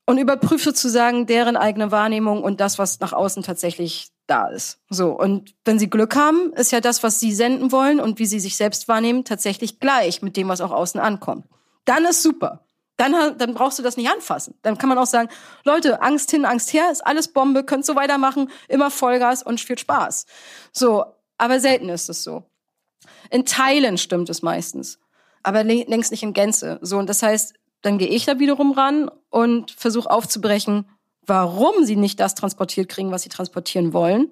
[0.05, 4.79] Und überprüfe sozusagen deren eigene Wahrnehmung und das, was nach außen tatsächlich da ist.
[4.89, 5.11] So.
[5.11, 8.39] Und wenn sie Glück haben, ist ja das, was sie senden wollen und wie sie
[8.39, 11.45] sich selbst wahrnehmen, tatsächlich gleich mit dem, was auch außen ankommt.
[11.85, 12.64] Dann ist super.
[12.97, 14.57] Dann, dann brauchst du das nicht anfassen.
[14.61, 15.29] Dann kann man auch sagen,
[15.65, 19.77] Leute, Angst hin, Angst her, ist alles Bombe, könnt so weitermachen, immer Vollgas und viel
[19.77, 20.25] Spaß.
[20.71, 21.05] So,
[21.37, 22.43] aber selten ist es so.
[23.29, 24.99] In Teilen stimmt es meistens,
[25.43, 26.79] aber längst nicht in Gänze.
[26.81, 30.89] So und das heißt, dann gehe ich da wiederum ran und versuche aufzubrechen,
[31.25, 34.31] warum sie nicht das transportiert kriegen, was sie transportieren wollen.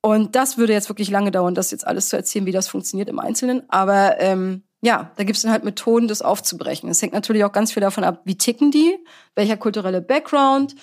[0.00, 3.08] Und das würde jetzt wirklich lange dauern, das jetzt alles zu erzählen, wie das funktioniert
[3.08, 3.68] im Einzelnen.
[3.70, 6.90] Aber ähm, ja, da gibt es dann halt Methoden, das aufzubrechen.
[6.90, 8.98] Es hängt natürlich auch ganz viel davon ab, wie ticken die,
[9.34, 10.74] welcher kulturelle Background,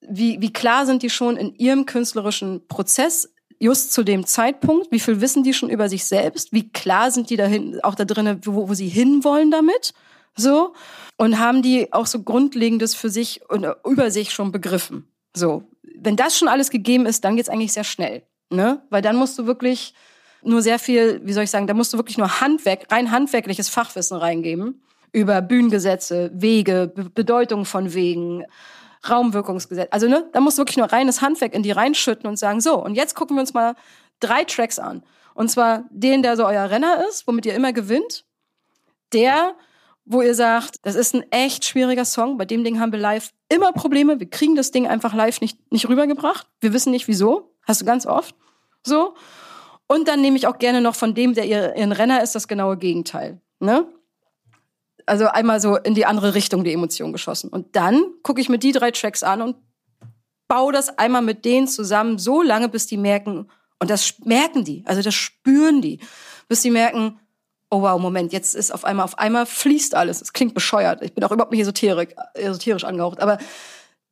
[0.00, 4.98] wie, wie klar sind die schon in ihrem künstlerischen Prozess, just zu dem Zeitpunkt, wie
[4.98, 8.40] viel wissen die schon über sich selbst, wie klar sind die dahin, auch da drinnen,
[8.44, 9.92] wo, wo sie hinwollen damit,
[10.34, 10.74] so,
[11.16, 15.08] und haben die auch so Grundlegendes für sich und über sich schon begriffen.
[15.36, 18.82] So, wenn das schon alles gegeben ist, dann geht's eigentlich sehr schnell, ne?
[18.90, 19.94] Weil dann musst du wirklich
[20.42, 23.68] nur sehr viel, wie soll ich sagen, da musst du wirklich nur Handwerk, rein handwerkliches
[23.68, 28.44] Fachwissen reingeben über Bühnengesetze, Wege, Be Bedeutung von Wegen,
[29.08, 29.88] Raumwirkungsgesetz.
[29.90, 32.82] Also ne, da musst du wirklich nur reines Handwerk in die reinschütten und sagen, so,
[32.82, 33.74] und jetzt gucken wir uns mal
[34.20, 35.02] drei Tracks an.
[35.34, 38.24] Und zwar den, der so euer Renner ist, womit ihr immer gewinnt.
[39.12, 39.54] Der,
[40.04, 42.36] wo ihr sagt, das ist ein echt schwieriger Song.
[42.36, 44.20] Bei dem Ding haben wir live immer Probleme.
[44.20, 46.46] Wir kriegen das Ding einfach live nicht, nicht rübergebracht.
[46.60, 47.54] Wir wissen nicht wieso.
[47.62, 48.34] Hast du ganz oft.
[48.84, 49.14] So.
[49.90, 52.46] Und dann nehme ich auch gerne noch von dem, der ihr, ihren Renner ist, das
[52.46, 53.40] genaue Gegenteil.
[53.58, 53.88] Ne?
[55.04, 57.50] Also einmal so in die andere Richtung die Emotion geschossen.
[57.50, 59.56] Und dann gucke ich mir die drei Tracks an und
[60.46, 63.50] baue das einmal mit denen zusammen, so lange, bis die merken,
[63.80, 65.98] und das merken die, also das spüren die,
[66.46, 67.18] bis die merken,
[67.68, 70.22] oh wow, Moment, jetzt ist auf einmal, auf einmal fließt alles.
[70.22, 71.02] Es klingt bescheuert.
[71.02, 73.38] Ich bin auch überhaupt nicht esoterik, esoterisch angehaucht, aber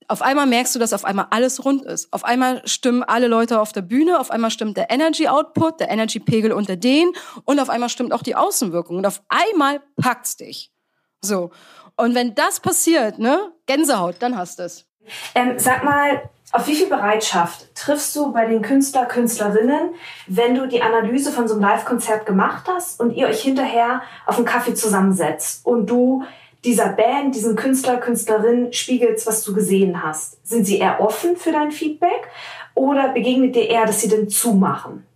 [0.08, 2.12] auf einmal merkst du, dass auf einmal alles rund ist.
[2.12, 5.90] Auf einmal stimmen alle Leute auf der Bühne, auf einmal stimmt der Energy Output, der
[5.90, 7.12] Energy Pegel unter denen
[7.44, 10.72] und auf einmal stimmt auch die Außenwirkung und auf einmal packt's dich.
[11.20, 11.50] So.
[11.96, 14.86] Und wenn das passiert, ne, Gänsehaut, dann hast du es.
[15.34, 19.94] Ähm, sag mal, auf wie viel Bereitschaft triffst du bei den Künstler, Künstlerinnen,
[20.26, 24.36] wenn du die Analyse von so einem Live-Konzert gemacht hast und ihr euch hinterher auf
[24.36, 26.24] einen Kaffee zusammensetzt und du
[26.64, 30.46] dieser Band, diesen Künstler, Künstlerin spiegelst, was du gesehen hast?
[30.46, 32.28] Sind sie eher offen für dein Feedback
[32.74, 35.06] oder begegnet dir eher, dass sie denn zumachen?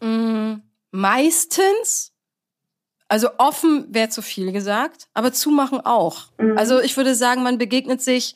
[0.00, 0.54] Mm,
[0.90, 2.12] meistens.
[3.08, 6.28] Also offen wäre zu viel gesagt, aber zumachen auch.
[6.38, 6.56] Mhm.
[6.56, 8.34] Also ich würde sagen, man begegnet sich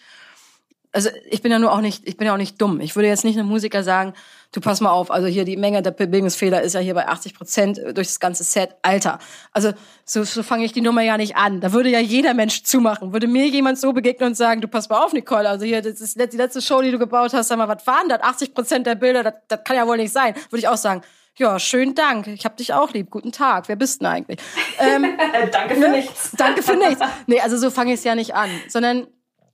[0.96, 2.80] also ich bin ja nur auch nicht, ich bin ja auch nicht dumm.
[2.80, 4.14] Ich würde jetzt nicht einem Musiker sagen,
[4.52, 7.34] du pass mal auf, also hier die Menge der Bewegungsfehler ist ja hier bei 80
[7.34, 8.70] Prozent durch das ganze Set.
[8.80, 9.18] Alter,
[9.52, 9.72] also
[10.06, 11.60] so, so fange ich die Nummer ja nicht an.
[11.60, 13.12] Da würde ja jeder Mensch zumachen.
[13.12, 16.00] Würde mir jemand so begegnen und sagen, du pass mal auf, Nicole, also hier, das
[16.00, 18.22] ist die letzte Show, die du gebaut hast, sag mal, was waren das?
[18.22, 20.34] 80 Prozent der Bilder, das, das kann ja wohl nicht sein.
[20.48, 21.02] Würde ich auch sagen,
[21.38, 22.26] ja, schönen Dank.
[22.28, 23.10] Ich hab dich auch lieb.
[23.10, 23.68] Guten Tag.
[23.68, 24.40] Wer bist denn eigentlich?
[24.78, 25.18] Ähm,
[25.52, 25.88] Danke für ne?
[25.90, 26.30] nichts.
[26.34, 27.02] Danke für nichts.
[27.26, 28.48] Nee, also so fange ich es ja nicht an.
[28.68, 29.06] Sondern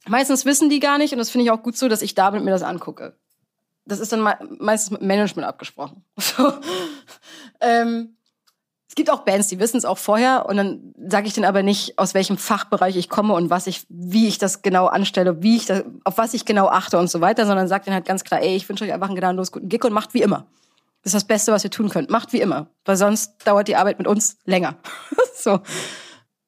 [0.09, 2.43] Meistens wissen die gar nicht und das finde ich auch gut so, dass ich damit
[2.43, 3.17] mir das angucke.
[3.85, 6.05] Das ist dann meistens mit Management abgesprochen.
[6.19, 6.53] So.
[7.61, 8.17] ähm,
[8.93, 11.63] es gibt auch Bands, die wissen es auch vorher und dann sage ich denen aber
[11.63, 15.57] nicht, aus welchem Fachbereich ich komme und was ich, wie ich das genau anstelle, wie
[15.57, 18.23] ich das, auf was ich genau achte und so weiter, sondern sage denen halt ganz
[18.23, 20.47] klar, ey, ich wünsche euch einfach einen gnadenlos guten Gig und macht wie immer.
[21.03, 22.11] Das ist das Beste, was ihr tun könnt.
[22.11, 24.77] Macht wie immer, weil sonst dauert die Arbeit mit uns länger.
[25.35, 25.61] so.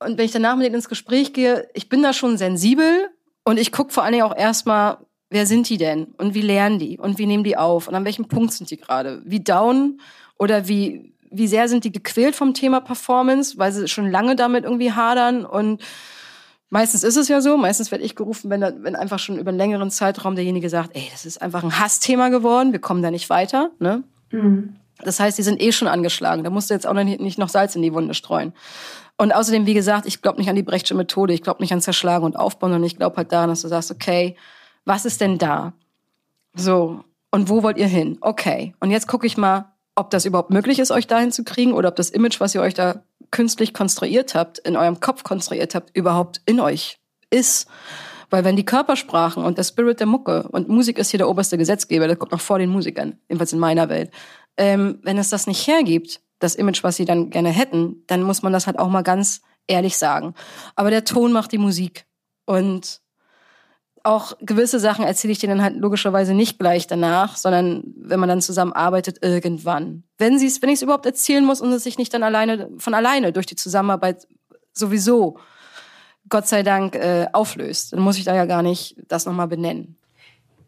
[0.00, 3.08] Und wenn ich danach mit denen ins Gespräch gehe, ich bin da schon sensibel
[3.44, 4.98] und ich gucke vor allen Dingen auch erstmal,
[5.30, 8.04] wer sind die denn und wie lernen die und wie nehmen die auf und an
[8.04, 9.22] welchem Punkt sind die gerade?
[9.24, 10.00] Wie down
[10.38, 14.64] oder wie, wie sehr sind die gequält vom Thema Performance, weil sie schon lange damit
[14.64, 15.82] irgendwie hadern und
[16.70, 19.58] Meistens ist es ja so, meistens werde ich gerufen, wenn, wenn einfach schon über einen
[19.58, 23.30] längeren Zeitraum derjenige sagt, ey, das ist einfach ein Hassthema geworden, wir kommen da nicht
[23.30, 23.70] weiter.
[23.78, 24.02] Ne?
[24.32, 24.74] Mhm.
[24.98, 26.42] Das heißt, die sind eh schon angeschlagen.
[26.42, 28.54] Da musst du jetzt auch nicht noch Salz in die Wunde streuen.
[29.16, 31.80] Und außerdem, wie gesagt, ich glaube nicht an die Brechtsche Methode, ich glaube nicht an
[31.80, 34.36] Zerschlagen und Aufbauen, sondern ich glaube halt daran, dass du sagst, okay,
[34.84, 35.72] was ist denn da?
[36.54, 38.18] So, und wo wollt ihr hin?
[38.20, 41.72] Okay, und jetzt gucke ich mal, ob das überhaupt möglich ist, euch dahin zu kriegen
[41.72, 45.74] oder ob das Image, was ihr euch da künstlich konstruiert habt, in eurem Kopf konstruiert
[45.74, 46.98] habt, überhaupt in euch
[47.30, 47.68] ist.
[48.30, 51.58] Weil wenn die Körpersprachen und der Spirit der Mucke und Musik ist hier der oberste
[51.58, 54.10] Gesetzgeber, der kommt noch vor den Musikern, jedenfalls in meiner Welt.
[54.56, 58.42] Ähm, wenn es das nicht hergibt, das Image, was sie dann gerne hätten, dann muss
[58.42, 60.34] man das halt auch mal ganz ehrlich sagen.
[60.76, 62.06] Aber der Ton macht die Musik.
[62.44, 63.00] Und
[64.02, 68.42] auch gewisse Sachen erzähle ich denen halt logischerweise nicht gleich danach, sondern wenn man dann
[68.42, 70.04] zusammen arbeitet, irgendwann.
[70.18, 72.70] Wenn sie es, wenn ich es überhaupt erzählen muss und es sich nicht dann alleine,
[72.76, 74.28] von alleine durch die Zusammenarbeit
[74.74, 75.38] sowieso,
[76.28, 79.96] Gott sei Dank, äh, auflöst, dann muss ich da ja gar nicht das nochmal benennen.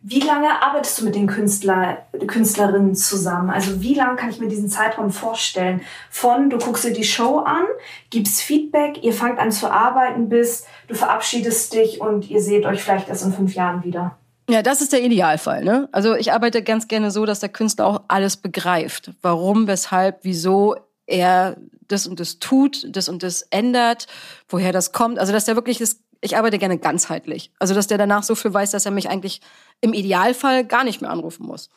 [0.09, 3.51] Wie lange arbeitest du mit den Künstler, Künstlerinnen zusammen?
[3.51, 5.81] Also wie lange kann ich mir diesen Zeitraum vorstellen?
[6.11, 7.65] Von du guckst dir die Show an,
[8.11, 12.85] gibst Feedback, ihr fangt an zu arbeiten, bis du verabschiedest dich und ihr seht euch
[12.85, 14.17] vielleicht erst in fünf Jahren wieder.
[14.49, 15.65] Ja, das ist der Idealfall.
[15.65, 15.89] Ne?
[15.91, 19.11] Also ich arbeite ganz gerne so, dass der Künstler auch alles begreift.
[19.23, 21.57] Warum, weshalb, wieso er
[21.89, 24.07] das und das tut, das und das ändert,
[24.49, 25.19] woher das kommt.
[25.19, 27.51] Also dass der wirklich das ich arbeite gerne ganzheitlich.
[27.59, 29.41] Also, dass der danach so viel weiß, dass er mich eigentlich
[29.81, 31.71] im Idealfall gar nicht mehr anrufen muss.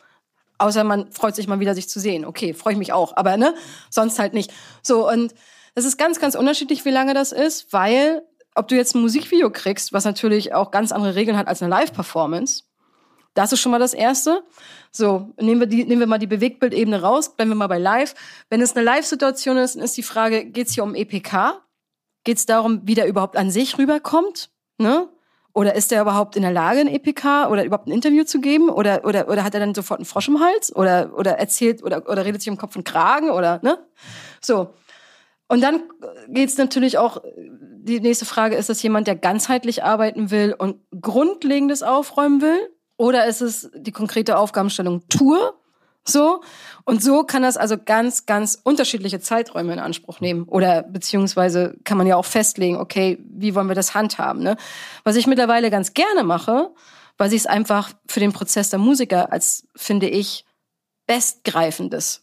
[0.57, 2.25] Außer man freut sich mal wieder, sich zu sehen.
[2.25, 3.55] Okay, freue ich mich auch, aber ne,
[3.89, 4.51] sonst halt nicht.
[4.83, 5.33] So, und
[5.73, 8.23] das ist ganz, ganz unterschiedlich, wie lange das ist, weil
[8.55, 11.69] ob du jetzt ein Musikvideo kriegst, was natürlich auch ganz andere Regeln hat als eine
[11.69, 12.63] Live-Performance,
[13.33, 14.43] das ist schon mal das Erste.
[14.91, 18.15] So, nehmen wir, die, nehmen wir mal die Bewegtbildebene raus, bleiben wir mal bei Live.
[18.49, 21.61] Wenn es eine Live-Situation ist, dann ist die Frage, geht es hier um EPK?
[22.23, 24.49] Geht es darum, wie der überhaupt an sich rüberkommt?
[24.77, 25.09] Ne?
[25.53, 28.69] Oder ist der überhaupt in der Lage, ein EPK oder überhaupt ein Interview zu geben?
[28.69, 30.75] Oder, oder, oder hat er dann sofort einen Frosch im Hals?
[30.75, 33.31] Oder, oder erzählt oder, oder redet sich um Kopf und Kragen?
[33.31, 33.79] Oder, ne?
[34.41, 34.73] So.
[35.47, 35.81] Und dann
[36.27, 40.77] geht es natürlich auch, die nächste Frage, ist das jemand, der ganzheitlich arbeiten will und
[41.01, 42.69] Grundlegendes aufräumen will?
[42.97, 45.59] Oder ist es die konkrete Aufgabenstellung Tour?
[46.07, 46.41] So.
[46.85, 50.43] Und so kann das also ganz, ganz unterschiedliche Zeiträume in Anspruch nehmen.
[50.43, 54.41] Oder beziehungsweise kann man ja auch festlegen, okay, wie wollen wir das handhaben?
[54.41, 54.57] Ne?
[55.03, 56.71] Was ich mittlerweile ganz gerne mache,
[57.17, 60.45] weil ich es einfach für den Prozess der Musiker als, finde ich,
[61.05, 62.21] bestgreifendes,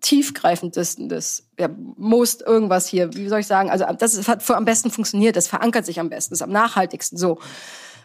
[0.00, 5.36] tiefgreifendes, ja, most irgendwas hier, wie soll ich sagen, also das hat am besten funktioniert,
[5.36, 7.38] das verankert sich am besten, ist am nachhaltigsten so.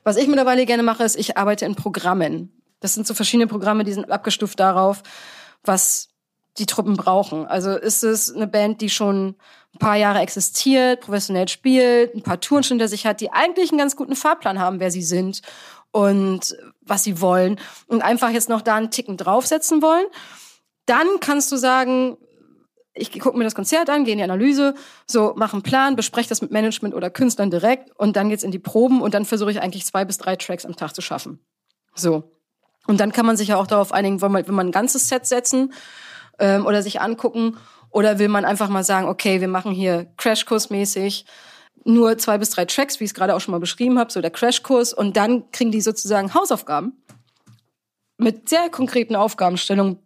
[0.03, 2.51] Was ich mittlerweile gerne mache, ist, ich arbeite in Programmen.
[2.83, 5.03] Das sind so verschiedene Programme, die sind abgestuft darauf,
[5.63, 6.09] was
[6.57, 7.47] die Truppen brauchen.
[7.47, 9.35] Also ist es eine Band, die schon
[9.73, 13.71] ein paar Jahre existiert, professionell spielt, ein paar Touren schon hinter sich hat, die eigentlich
[13.71, 15.41] einen ganz guten Fahrplan haben, wer sie sind
[15.91, 20.05] und was sie wollen und einfach jetzt noch da einen Ticken draufsetzen wollen.
[20.85, 22.17] Dann kannst du sagen,
[22.93, 24.75] ich gucke mir das Konzert an, gehe in die Analyse,
[25.07, 28.51] so mache einen Plan, bespreche das mit Management oder Künstlern direkt und dann geht's in
[28.51, 31.39] die Proben und dann versuche ich eigentlich zwei bis drei Tracks am Tag zu schaffen.
[31.95, 32.29] So.
[32.87, 35.07] Und dann kann man sich ja auch darauf einigen, will man, will man ein ganzes
[35.07, 35.73] Set setzen
[36.39, 37.57] ähm, oder sich angucken
[37.89, 41.25] oder will man einfach mal sagen, okay, wir machen hier Crashkurs-mäßig
[41.85, 44.21] nur zwei bis drei Tracks, wie ich es gerade auch schon mal beschrieben habe, so
[44.21, 46.93] der Crashkurs und dann kriegen die sozusagen Hausaufgaben
[48.17, 49.99] mit sehr konkreten Aufgabenstellungen,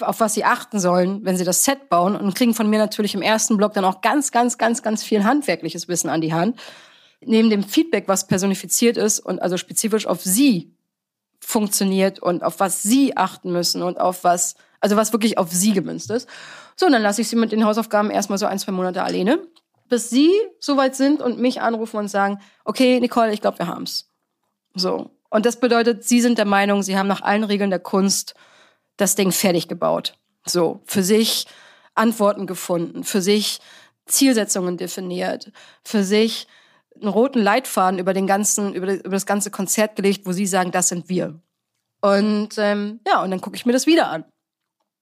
[0.00, 3.14] auf was sie achten sollen, wenn sie das Set bauen und kriegen von mir natürlich
[3.14, 6.58] im ersten Block dann auch ganz, ganz, ganz, ganz viel handwerkliches Wissen an die Hand.
[7.20, 10.74] Neben dem Feedback, was personifiziert ist und also spezifisch auf sie
[11.40, 15.72] funktioniert und auf was sie achten müssen und auf was, also was wirklich auf sie
[15.72, 16.28] gemünzt ist.
[16.76, 19.38] So, und dann lasse ich sie mit den Hausaufgaben erstmal so ein, zwei Monate alleine,
[19.88, 24.08] bis sie soweit sind und mich anrufen und sagen, okay, Nicole, ich glaube, wir haben's.
[24.74, 25.10] So.
[25.30, 28.34] Und das bedeutet, sie sind der Meinung, sie haben nach allen Regeln der Kunst
[28.96, 30.14] das Ding fertig gebaut.
[30.46, 31.46] So, für sich
[31.94, 33.60] Antworten gefunden, für sich
[34.06, 35.52] Zielsetzungen definiert,
[35.84, 36.46] für sich
[37.02, 40.70] einen roten Leitfaden über den ganzen, über, über das ganze Konzert gelegt, wo sie sagen,
[40.70, 41.40] das sind wir.
[42.00, 44.24] Und ähm, ja, und dann gucke ich mir das wieder an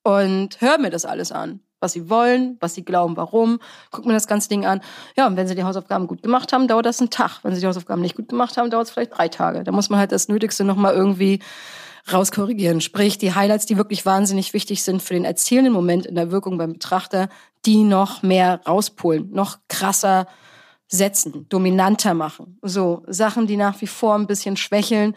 [0.02, 4.14] und höre mir das alles an, was sie wollen, was sie glauben, warum, guck mir
[4.14, 4.80] das ganze Ding an.
[5.16, 7.40] Ja, und wenn sie die Hausaufgaben gut gemacht haben, dauert das einen Tag.
[7.42, 9.64] Wenn sie die Hausaufgaben nicht gut gemacht haben, dauert es vielleicht drei Tage.
[9.64, 11.40] Da muss man halt das Nötigste nochmal irgendwie
[12.12, 12.80] rauskorrigieren.
[12.80, 16.58] Sprich, die Highlights, die wirklich wahnsinnig wichtig sind für den erzählenden Moment in der Wirkung
[16.58, 17.28] beim Betrachter,
[17.66, 20.26] die noch mehr rauspolen, noch krasser
[20.88, 22.59] setzen, dominanter machen.
[22.62, 25.14] So Sachen, die nach wie vor ein bisschen schwächeln,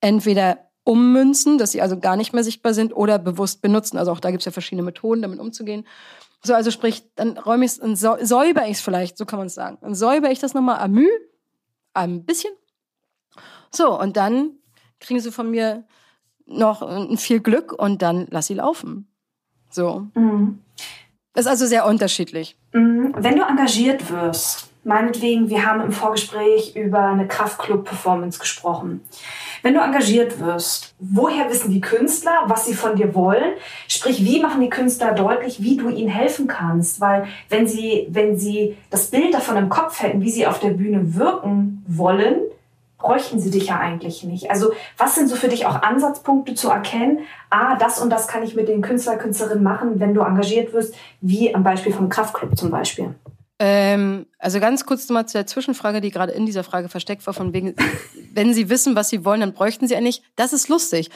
[0.00, 3.98] entweder ummünzen, dass sie also gar nicht mehr sichtbar sind oder bewusst benutzen.
[3.98, 5.86] Also auch da gibt es ja verschiedene Methoden, damit umzugehen.
[6.42, 9.54] So, also sprich, dann räume ich es, säuber ich es vielleicht, so kann man es
[9.54, 9.78] sagen.
[9.80, 11.10] Dann säuber ich das nochmal am Mühe,
[11.94, 12.52] ein bisschen.
[13.70, 14.52] So, und dann
[15.00, 15.84] kriegen sie von mir
[16.46, 19.12] noch viel Glück und dann lass sie laufen.
[19.68, 20.06] So.
[20.14, 20.60] Mhm.
[21.34, 22.56] Das ist also sehr unterschiedlich.
[22.72, 23.14] Mhm.
[23.18, 29.02] Wenn du engagiert wirst, meinetwegen, wir haben im Vorgespräch über eine Kraftclub-Performance gesprochen.
[29.62, 33.54] Wenn du engagiert wirst, woher wissen die Künstler, was sie von dir wollen?
[33.86, 37.00] Sprich, wie machen die Künstler deutlich, wie du ihnen helfen kannst?
[37.00, 40.70] Weil wenn sie, wenn sie das Bild davon im Kopf hätten, wie sie auf der
[40.70, 42.40] Bühne wirken wollen,
[42.98, 44.50] bräuchten sie dich ja eigentlich nicht.
[44.50, 47.20] Also was sind so für dich auch Ansatzpunkte zu erkennen,
[47.50, 50.94] ah, das und das kann ich mit den Künstler, Künstlerinnen machen, wenn du engagiert wirst,
[51.20, 53.14] wie am Beispiel vom Kraftclub zum Beispiel?
[53.60, 57.52] Ähm, also ganz kurz nochmal zur Zwischenfrage, die gerade in dieser Frage versteckt war, von
[57.52, 57.74] wegen,
[58.32, 61.10] wenn sie wissen, was sie wollen, dann bräuchten sie eigentlich, das ist lustig.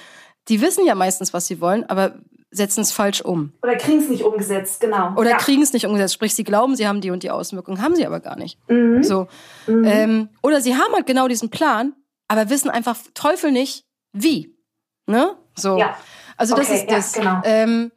[0.48, 2.16] Die wissen ja meistens, was sie wollen, aber
[2.50, 3.52] setzen es falsch um.
[3.62, 5.14] Oder kriegen es nicht umgesetzt, genau.
[5.16, 5.36] Oder ja.
[5.38, 6.14] kriegen es nicht umgesetzt.
[6.14, 8.58] Sprich, sie glauben, sie haben die und die Auswirkungen, haben sie aber gar nicht.
[8.68, 9.02] Mhm.
[9.02, 9.28] So.
[9.66, 9.84] Mhm.
[9.84, 11.94] Ähm, oder sie haben halt genau diesen Plan,
[12.28, 14.54] aber wissen einfach Teufel nicht, wie.
[15.06, 15.36] Ne?
[15.56, 15.78] So.
[15.78, 15.96] Ja.
[16.36, 17.16] Also das okay, ist das.
[17.16, 17.40] Ja, genau.
[17.44, 17.92] Ähm,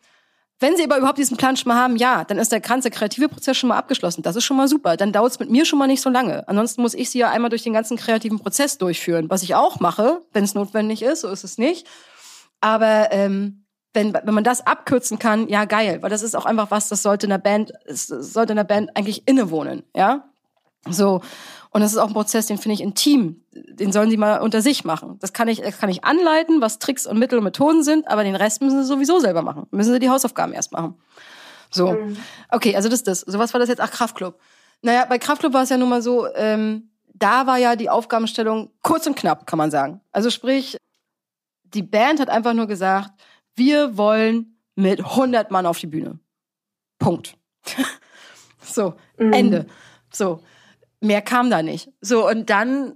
[0.60, 3.28] wenn Sie aber überhaupt diesen Plan schon mal haben, ja, dann ist der ganze kreative
[3.28, 4.22] Prozess schon mal abgeschlossen.
[4.22, 4.96] Das ist schon mal super.
[4.96, 6.48] Dann dauert es mit mir schon mal nicht so lange.
[6.48, 9.80] Ansonsten muss ich Sie ja einmal durch den ganzen kreativen Prozess durchführen, was ich auch
[9.82, 11.22] mache, wenn es notwendig ist.
[11.22, 11.86] So ist es nicht.
[12.62, 16.72] Aber ähm, wenn, wenn man das abkürzen kann, ja geil, weil das ist auch einfach
[16.72, 20.30] was, das sollte in der Band, sollte in der Band eigentlich innewohnen, ja.
[20.88, 21.22] So
[21.75, 23.43] und das ist auch ein Prozess, den finde ich intim.
[23.51, 25.19] Den sollen sie mal unter sich machen.
[25.19, 28.23] Das kann ich, das kann ich anleiten, was Tricks und Mittel und Methoden sind, aber
[28.23, 29.67] den Rest müssen sie sowieso selber machen.
[29.71, 30.95] Müssen sie die Hausaufgaben erst machen.
[31.71, 31.91] So.
[31.91, 32.15] Mhm.
[32.49, 33.19] Okay, also das ist das.
[33.19, 33.81] So was war das jetzt?
[33.81, 34.39] Ach, Kraftclub.
[34.83, 38.71] Naja, bei Kraftclub war es ja nun mal so, ähm, da war ja die Aufgabenstellung
[38.81, 39.99] kurz und knapp, kann man sagen.
[40.13, 40.77] Also sprich,
[41.65, 43.11] die Band hat einfach nur gesagt,
[43.53, 46.19] wir wollen mit 100 Mann auf die Bühne.
[46.99, 47.35] Punkt.
[48.61, 49.33] so, mhm.
[49.33, 49.65] Ende.
[50.09, 50.39] So
[51.06, 51.89] mehr kam da nicht.
[52.02, 52.94] So, und dann,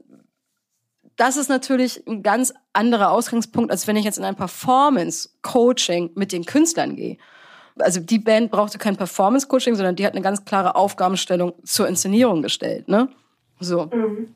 [1.16, 6.32] das ist natürlich ein ganz anderer Ausgangspunkt, als wenn ich jetzt in ein Performance-Coaching mit
[6.32, 7.18] den Künstlern gehe.
[7.78, 12.42] Also die Band brauchte kein Performance-Coaching, sondern die hat eine ganz klare Aufgabenstellung zur Inszenierung
[12.42, 12.88] gestellt.
[12.90, 13.10] Ne?
[13.60, 13.86] So.
[13.86, 14.36] Mhm.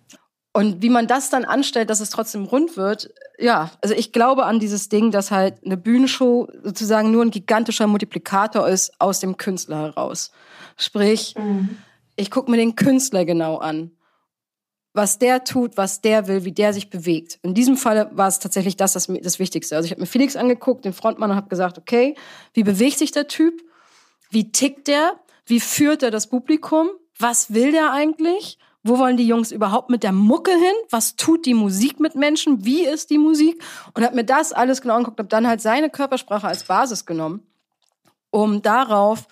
[0.55, 4.45] Und wie man das dann anstellt, dass es trotzdem rund wird, ja, also ich glaube
[4.45, 9.35] an dieses Ding, dass halt eine Bühnenshow sozusagen nur ein gigantischer Multiplikator ist aus dem
[9.37, 10.31] Künstler heraus.
[10.77, 11.77] Sprich, mhm
[12.15, 13.91] ich gucke mir den Künstler genau an.
[14.95, 17.39] Was der tut, was der will, wie der sich bewegt.
[17.41, 19.75] In diesem Fall war es tatsächlich das, das, das Wichtigste.
[19.75, 22.15] Also ich habe mir Felix angeguckt, den Frontmann, und habe gesagt, okay,
[22.53, 23.63] wie bewegt sich der Typ?
[24.29, 25.19] Wie tickt der?
[25.45, 26.89] Wie führt er das Publikum?
[27.17, 28.59] Was will der eigentlich?
[28.83, 30.75] Wo wollen die Jungs überhaupt mit der Mucke hin?
[30.89, 32.65] Was tut die Musik mit Menschen?
[32.65, 33.63] Wie ist die Musik?
[33.93, 37.47] Und habe mir das alles genau angeguckt, habe dann halt seine Körpersprache als Basis genommen,
[38.29, 39.27] um darauf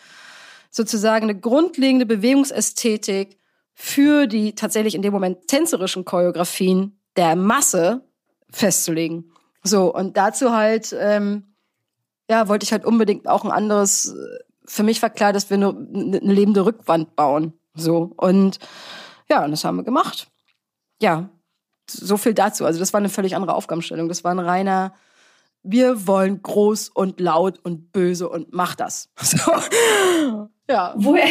[0.72, 3.38] sozusagen eine grundlegende Bewegungsästhetik
[3.74, 8.04] für die tatsächlich in dem Moment tänzerischen Choreografien der Masse
[8.50, 9.32] festzulegen.
[9.64, 11.56] So, und dazu halt, ähm,
[12.30, 14.16] ja, wollte ich halt unbedingt auch ein anderes,
[14.66, 17.54] für mich war klar, dass wir nur eine lebende Rückwand bauen.
[17.74, 18.60] So, und
[19.30, 20.28] ja, und das haben wir gemacht.
[21.02, 21.30] Ja,
[21.90, 22.66] so viel dazu.
[22.66, 24.08] Also das war eine völlig andere Aufgabenstellung.
[24.08, 24.94] Das war ein reiner
[25.63, 29.10] wir wollen groß und laut und böse und mach das.
[29.21, 30.50] So.
[30.71, 30.93] Ja.
[30.95, 31.28] Woher,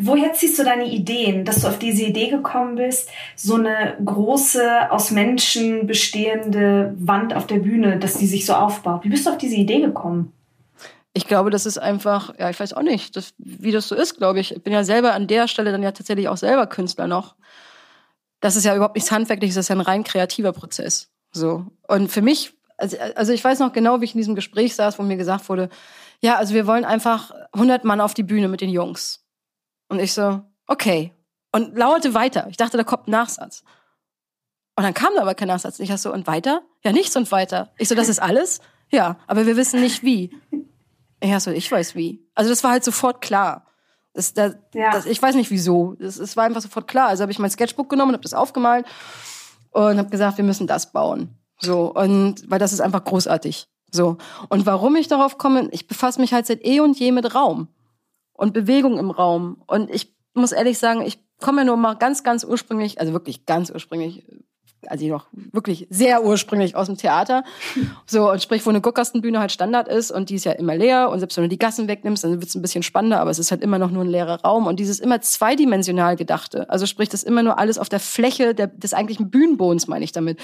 [0.00, 4.90] woher ziehst du deine Ideen, dass du auf diese Idee gekommen bist, so eine große,
[4.90, 9.02] aus Menschen bestehende Wand auf der Bühne, dass die sich so aufbaut?
[9.04, 10.32] Wie bist du auf diese Idee gekommen?
[11.14, 14.16] Ich glaube, das ist einfach, ja, ich weiß auch nicht, das, wie das so ist,
[14.16, 14.54] glaube ich.
[14.54, 17.36] Ich bin ja selber an der Stelle dann ja tatsächlich auch selber Künstler noch.
[18.40, 21.10] Das ist ja überhaupt nichts Handwerkliches, das ist ja ein rein kreativer Prozess.
[21.32, 21.66] So.
[21.88, 24.98] Und für mich also, also ich weiß noch genau, wie ich in diesem Gespräch saß,
[24.98, 25.68] wo mir gesagt wurde,
[26.20, 29.24] ja, also wir wollen einfach 100 Mann auf die Bühne mit den Jungs.
[29.88, 31.12] Und ich so, okay.
[31.52, 32.46] Und lauerte weiter.
[32.48, 33.62] Ich dachte, da kommt ein Nachsatz.
[34.76, 35.78] Und dann kam da aber kein Nachsatz.
[35.78, 36.62] Ich so, und weiter?
[36.82, 37.72] Ja, nichts und weiter.
[37.78, 38.60] Ich so, das ist alles?
[38.90, 40.30] Ja, aber wir wissen nicht wie.
[41.20, 42.26] Ich so, ich weiß wie.
[42.34, 43.66] Also das war halt sofort klar.
[44.14, 44.92] Das, das, ja.
[44.92, 45.94] das, ich weiß nicht wieso.
[45.98, 47.08] Das, das war einfach sofort klar.
[47.08, 48.86] Also habe ich mein Sketchbook genommen, habe das aufgemalt
[49.70, 51.36] und habe gesagt, wir müssen das bauen.
[51.60, 53.68] So, und weil das ist einfach großartig.
[53.90, 54.16] So.
[54.48, 57.68] Und warum ich darauf komme, ich befasse mich halt seit eh und je mit Raum
[58.32, 59.62] und Bewegung im Raum.
[59.66, 63.46] Und ich muss ehrlich sagen, ich komme ja nur mal ganz, ganz ursprünglich, also wirklich
[63.46, 64.24] ganz ursprünglich,
[64.86, 67.44] also noch wirklich sehr ursprünglich aus dem Theater.
[68.06, 71.10] So, und sprich, wo eine Guckkastenbühne halt Standard ist und die ist ja immer leer
[71.10, 73.38] und selbst wenn du die Gassen wegnimmst, dann wird es ein bisschen spannender, aber es
[73.38, 77.08] ist halt immer noch nur ein leerer Raum und dieses immer zweidimensional gedachte, also sprich,
[77.08, 80.38] das immer nur alles auf der Fläche der, des eigentlichen Bühnenbodens, meine ich damit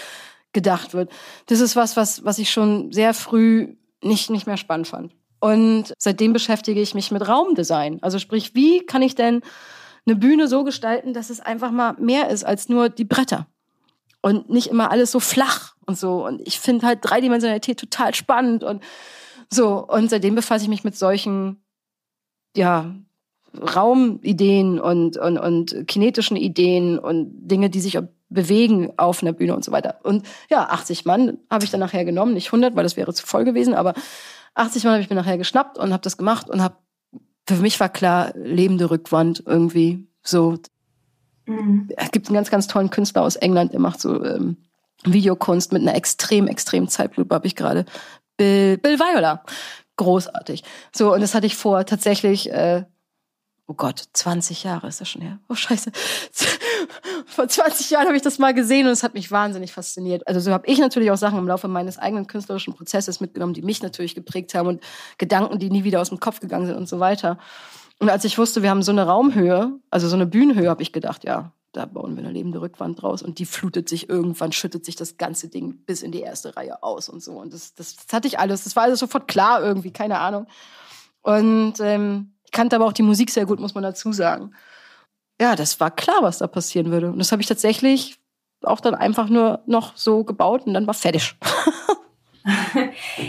[0.53, 1.11] gedacht wird.
[1.47, 5.13] Das ist was, was, was ich schon sehr früh nicht, nicht mehr spannend fand.
[5.41, 8.03] Und seitdem beschäftige ich mich mit Raumdesign.
[8.03, 9.41] Also sprich, wie kann ich denn
[10.07, 13.47] eine Bühne so gestalten, dass es einfach mal mehr ist als nur die Bretter?
[14.23, 16.27] Und nicht immer alles so flach und so.
[16.27, 18.83] Und ich finde halt Dreidimensionalität total spannend und
[19.49, 19.87] so.
[19.87, 21.63] Und seitdem befasse ich mich mit solchen,
[22.55, 22.95] ja,
[23.55, 27.99] Raumideen und, und, und kinetischen Ideen und Dinge, die sich
[28.31, 29.99] bewegen auf einer Bühne und so weiter.
[30.03, 33.27] Und ja, 80 Mann habe ich dann nachher genommen, nicht 100, weil das wäre zu
[33.27, 33.95] voll gewesen, aber
[34.55, 36.77] 80 Mann habe ich mir nachher geschnappt und habe das gemacht und habe
[37.49, 40.59] für mich war klar lebende Rückwand irgendwie so.
[41.47, 41.89] Mhm.
[41.97, 44.57] Es gibt einen ganz ganz tollen Künstler aus England, der macht so ähm,
[45.05, 47.85] Videokunst mit einer extrem extrem Zeitlupe habe ich gerade
[48.37, 49.43] Bill Bill Viola
[49.97, 50.63] großartig.
[50.95, 52.85] So und das hatte ich vor tatsächlich äh,
[53.71, 55.39] oh Gott, 20 Jahre ist das schon her.
[55.49, 55.93] Oh Scheiße.
[57.27, 60.27] Vor 20 Jahren habe ich das mal gesehen und es hat mich wahnsinnig fasziniert.
[60.27, 63.63] Also so habe ich natürlich auch Sachen im Laufe meines eigenen künstlerischen Prozesses mitgenommen, die
[63.63, 64.83] mich natürlich geprägt haben und
[65.19, 67.39] Gedanken, die nie wieder aus dem Kopf gegangen sind und so weiter.
[68.01, 70.93] Und als ich wusste, wir haben so eine Raumhöhe, also so eine Bühnenhöhe, habe ich
[70.93, 74.85] gedacht, ja, da bauen wir eine lebende Rückwand draus und die flutet sich irgendwann, schüttet
[74.85, 77.35] sich das ganze Ding bis in die erste Reihe aus und so.
[77.35, 78.65] Und das, das, das hatte ich alles.
[78.65, 80.49] Das war alles sofort klar irgendwie, keine Ahnung.
[81.23, 84.53] Und ähm, kannte aber auch die Musik sehr gut, muss man dazu sagen.
[85.41, 87.11] Ja, das war klar, was da passieren würde.
[87.11, 88.19] Und das habe ich tatsächlich
[88.63, 91.35] auch dann einfach nur noch so gebaut und dann war fertig.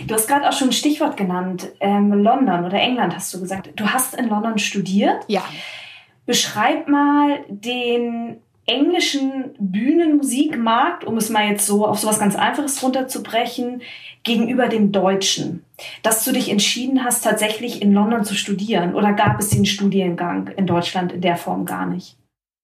[0.08, 3.70] Du hast gerade auch schon ein Stichwort genannt, ähm, London oder England hast du gesagt.
[3.76, 5.26] Du hast in London studiert.
[5.28, 5.44] Ja.
[6.26, 8.42] Beschreib mal den
[8.72, 13.82] englischen Bühnenmusikmarkt, um es mal jetzt so auf so was ganz Einfaches runterzubrechen,
[14.24, 15.66] gegenüber dem deutschen?
[16.04, 20.48] Dass du dich entschieden hast, tatsächlich in London zu studieren oder gab es den Studiengang
[20.56, 22.18] in Deutschland in der Form gar nicht?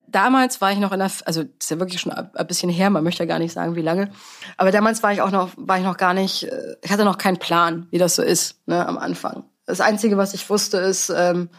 [0.10, 2.90] Damals war ich noch in der, also das ist ja wirklich schon ein bisschen her,
[2.90, 4.10] man möchte ja gar nicht sagen, wie lange.
[4.56, 7.18] Aber damals war ich auch noch, war ich noch gar nicht, äh, ich hatte noch
[7.18, 9.44] keinen Plan, wie das so ist, ne, am Anfang.
[9.66, 11.50] Das Einzige, was ich wusste, ist, ähm,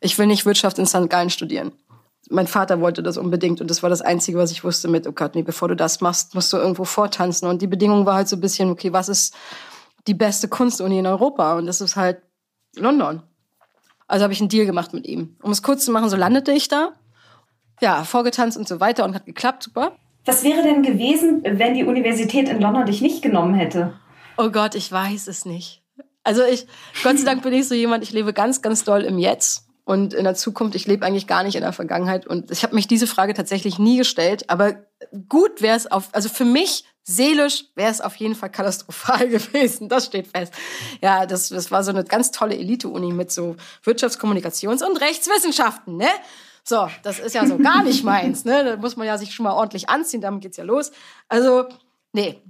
[0.00, 1.10] ich will nicht Wirtschaft in St.
[1.10, 1.72] Gallen studieren
[2.30, 5.12] mein Vater wollte das unbedingt und das war das Einzige, was ich wusste mit, oh
[5.12, 7.48] Gott, nee, bevor du das machst, musst du irgendwo vortanzen.
[7.48, 9.34] Und die Bedingung war halt so ein bisschen, okay, was ist
[10.06, 11.56] die beste Kunstuni in Europa?
[11.56, 12.22] Und das ist halt
[12.76, 13.22] London.
[14.08, 15.36] Also habe ich einen Deal gemacht mit ihm.
[15.42, 16.92] Um es kurz zu machen, so landete ich da.
[17.80, 19.96] Ja, vorgetanzt und so weiter und hat geklappt, super.
[20.24, 23.92] Was wäre denn gewesen, wenn die Universität in London dich nicht genommen hätte?
[24.38, 25.82] Oh Gott, ich weiß es nicht.
[26.24, 26.66] Also ich,
[27.04, 30.12] Gott sei Dank bin ich so jemand, ich lebe ganz, ganz doll im Jetzt und
[30.14, 30.74] in der Zukunft.
[30.74, 33.78] Ich lebe eigentlich gar nicht in der Vergangenheit und ich habe mich diese Frage tatsächlich
[33.78, 34.50] nie gestellt.
[34.50, 34.74] Aber
[35.28, 39.88] gut wäre es auf, also für mich seelisch wäre es auf jeden Fall katastrophal gewesen.
[39.88, 40.52] Das steht fest.
[41.00, 46.08] Ja, das, das war so eine ganz tolle Elite-Uni mit so Wirtschaftskommunikations- und Rechtswissenschaften, ne?
[46.64, 48.64] So, das ist ja so gar nicht meins, ne?
[48.64, 50.90] Da muss man ja sich schon mal ordentlich anziehen, damit geht's ja los.
[51.28, 51.66] Also,
[52.12, 52.42] nee,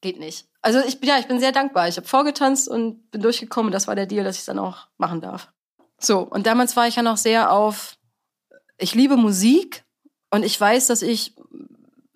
[0.00, 0.48] geht nicht.
[0.62, 1.86] Also ich bin ja, ich bin sehr dankbar.
[1.86, 3.70] Ich habe vorgetanzt und bin durchgekommen.
[3.70, 5.52] Das war der Deal, dass ich dann auch machen darf.
[6.02, 7.96] So, und damals war ich ja noch sehr auf,
[8.76, 9.84] ich liebe Musik
[10.30, 11.34] und ich weiß, dass ich,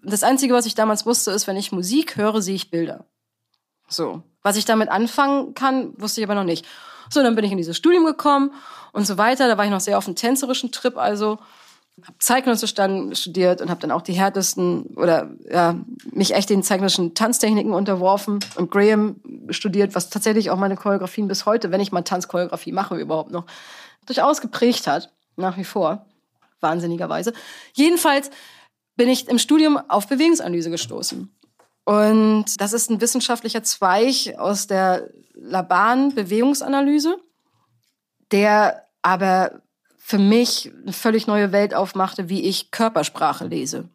[0.02, 3.06] das Einzige, was ich damals wusste, ist, wenn ich Musik höre, sehe ich Bilder.
[3.88, 4.22] So.
[4.42, 6.66] Was ich damit anfangen kann, wusste ich aber noch nicht.
[7.10, 8.52] So, dann bin ich in dieses Studium gekommen
[8.92, 9.48] und so weiter.
[9.48, 11.38] Da war ich noch sehr auf einem tänzerischen Trip, also
[12.04, 15.76] habe Zeitgenössische studiert und habe dann auch die härtesten oder ja,
[16.12, 19.16] mich echt den zeitgenössischen Tanztechniken unterworfen und Graham
[19.50, 23.46] studiert, was tatsächlich auch meine Choreografien bis heute, wenn ich mal Tanzchoreografie mache überhaupt noch,
[24.04, 26.06] durchaus geprägt hat, nach wie vor,
[26.60, 27.32] wahnsinnigerweise.
[27.72, 28.30] Jedenfalls
[28.96, 31.30] bin ich im Studium auf Bewegungsanalyse gestoßen.
[31.84, 37.16] Und das ist ein wissenschaftlicher Zweig aus der Laban-Bewegungsanalyse,
[38.32, 39.62] der aber
[40.06, 43.88] für mich eine völlig neue Welt aufmachte, wie ich Körpersprache lese.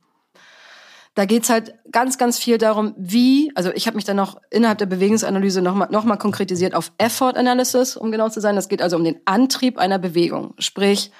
[1.13, 4.77] Da geht's halt ganz, ganz viel darum, wie, also ich habe mich dann noch innerhalb
[4.77, 8.57] der Bewegungsanalyse nochmal noch mal konkretisiert auf Effort Analysis, um genau zu sein.
[8.57, 10.53] Das geht also um den Antrieb einer Bewegung.
[10.59, 11.11] Sprich,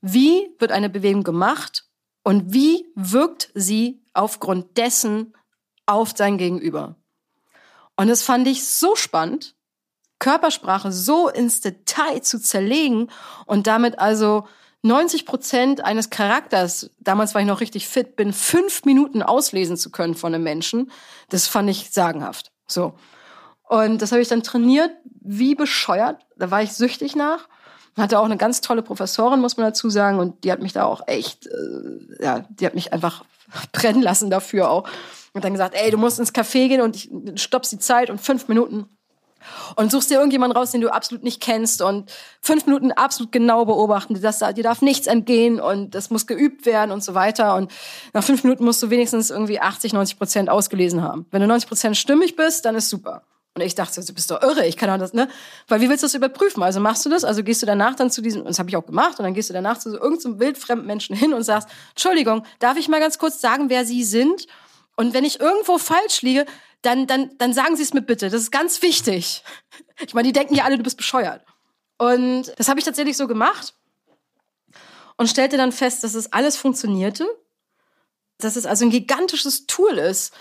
[0.00, 1.84] wie wird eine Bewegung gemacht
[2.24, 5.32] und wie wirkt sie aufgrund dessen
[5.86, 6.96] auf sein Gegenüber.
[7.94, 9.54] Und das fand ich so spannend,
[10.18, 13.10] Körpersprache so ins Detail zu zerlegen
[13.46, 14.46] und damit also
[14.82, 19.90] 90 Prozent eines Charakters, damals war ich noch richtig fit, bin fünf Minuten auslesen zu
[19.90, 20.90] können von einem Menschen,
[21.30, 22.52] das fand ich sagenhaft.
[22.66, 22.94] So.
[23.68, 26.24] Und das habe ich dann trainiert, wie bescheuert.
[26.36, 27.48] Da war ich süchtig nach.
[27.96, 30.18] Hatte auch eine ganz tolle Professorin, muss man dazu sagen.
[30.20, 33.24] Und die hat mich da auch echt, äh, ja, die hat mich einfach
[33.72, 34.88] brennen lassen dafür auch.
[35.34, 37.10] Und dann gesagt, ey, du musst ins Café gehen und ich
[37.40, 38.88] stoppst die Zeit und fünf Minuten
[39.76, 42.10] und suchst dir irgendjemanden raus, den du absolut nicht kennst und
[42.40, 44.20] fünf Minuten absolut genau beobachten.
[44.20, 47.54] Das, dir darf nichts entgehen und das muss geübt werden und so weiter.
[47.56, 47.70] Und
[48.12, 51.26] nach fünf Minuten musst du wenigstens irgendwie 80, 90 Prozent ausgelesen haben.
[51.30, 53.22] Wenn du 90 Prozent stimmig bist, dann ist super.
[53.58, 55.28] Und ich dachte, du bist doch irre, ich kann auch das, ne?
[55.66, 56.62] Weil wie willst du das überprüfen?
[56.62, 58.76] Also machst du das, also gehst du danach dann zu diesem, und das habe ich
[58.76, 61.68] auch gemacht, und dann gehst du danach zu so irgendeinem wildfremden Menschen hin und sagst,
[61.90, 64.46] Entschuldigung, darf ich mal ganz kurz sagen, wer Sie sind?
[64.94, 66.46] Und wenn ich irgendwo falsch liege,
[66.82, 68.30] dann, dann, dann sagen Sie es mir bitte.
[68.30, 69.42] Das ist ganz wichtig.
[70.00, 71.44] Ich meine, die denken ja alle, du bist bescheuert.
[71.98, 73.74] Und das habe ich tatsächlich so gemacht.
[75.16, 77.26] und stellte dann fest, dass es alles funktionierte,
[78.38, 80.32] dass es also ein gigantisches Tool ist,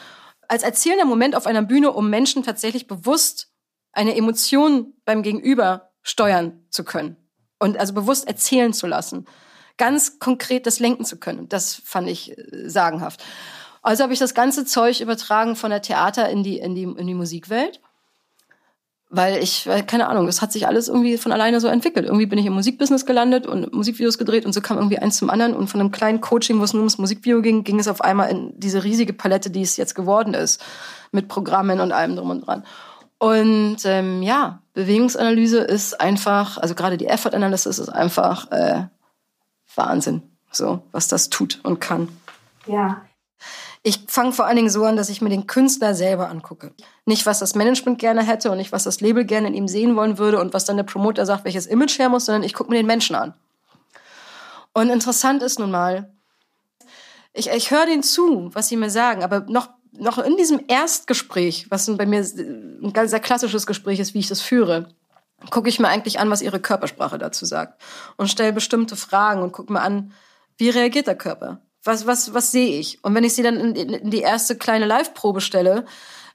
[0.47, 3.51] als erzählender Moment auf einer Bühne, um Menschen tatsächlich bewusst
[3.91, 7.17] eine Emotion beim Gegenüber steuern zu können
[7.59, 9.25] und also bewusst erzählen zu lassen,
[9.77, 11.49] ganz konkret das lenken zu können.
[11.49, 13.23] Das fand ich äh, sagenhaft.
[13.87, 17.07] Also habe ich das ganze Zeug übertragen von der Theater in die in die in
[17.07, 17.79] die Musikwelt
[19.09, 22.05] weil ich, keine Ahnung, das hat sich alles irgendwie von alleine so entwickelt.
[22.05, 25.29] Irgendwie bin ich im Musikbusiness gelandet und Musikvideos gedreht und so kam irgendwie eins zum
[25.29, 25.53] anderen.
[25.53, 28.29] Und von einem kleinen Coaching, wo es nur ums Musikvideo ging, ging es auf einmal
[28.29, 30.61] in diese riesige Palette, die es jetzt geworden ist,
[31.13, 32.65] mit Programmen und allem drum und dran.
[33.17, 38.87] Und ähm, ja, Bewegungsanalyse ist einfach, also gerade die Effort Analysis ist einfach äh,
[39.73, 40.21] Wahnsinn,
[40.51, 42.09] so was das tut und kann.
[42.65, 43.03] Ja,
[43.87, 46.73] ich fange vor allen Dingen so an, dass ich mir den Künstler selber angucke.
[47.05, 49.95] Nicht, was das Management gerne hätte und nicht, was das Label gerne in ihm sehen
[49.95, 52.69] wollen würde und was dann der Promoter sagt, welches Image her muss, sondern ich gucke
[52.69, 53.33] mir den Menschen an.
[54.73, 56.11] Und interessant ist nun mal,
[57.31, 61.67] ich, ich höre denen zu, was sie mir sagen, aber noch, noch in diesem Erstgespräch,
[61.69, 64.89] was bei mir ein ganz sehr klassisches Gespräch ist, wie ich das führe,
[65.49, 67.81] gucke ich mir eigentlich an, was ihre Körpersprache dazu sagt
[68.17, 70.11] und stelle bestimmte Fragen und gucke mir an,
[70.57, 71.61] wie reagiert der Körper?
[71.87, 73.03] Was, was, was sehe ich?
[73.03, 75.85] Und wenn ich sie dann in, in die erste kleine Live-Probe stelle,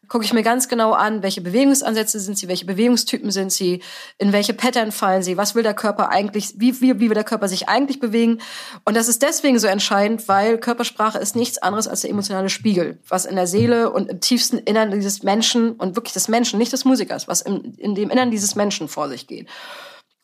[0.08, 3.82] gucke ich mir ganz genau an, welche Bewegungsansätze sind sie, welche Bewegungstypen sind sie,
[4.18, 7.24] in welche Pattern fallen sie, was will der Körper eigentlich, wie, wie, wie will der
[7.24, 8.38] Körper sich eigentlich bewegen.
[8.84, 12.98] Und das ist deswegen so entscheidend, weil Körpersprache ist nichts anderes als der emotionale Spiegel,
[13.08, 16.72] was in der Seele und im tiefsten Innern dieses Menschen und wirklich des Menschen, nicht
[16.72, 19.48] des Musikers, was im, in dem Innern dieses Menschen vor sich geht.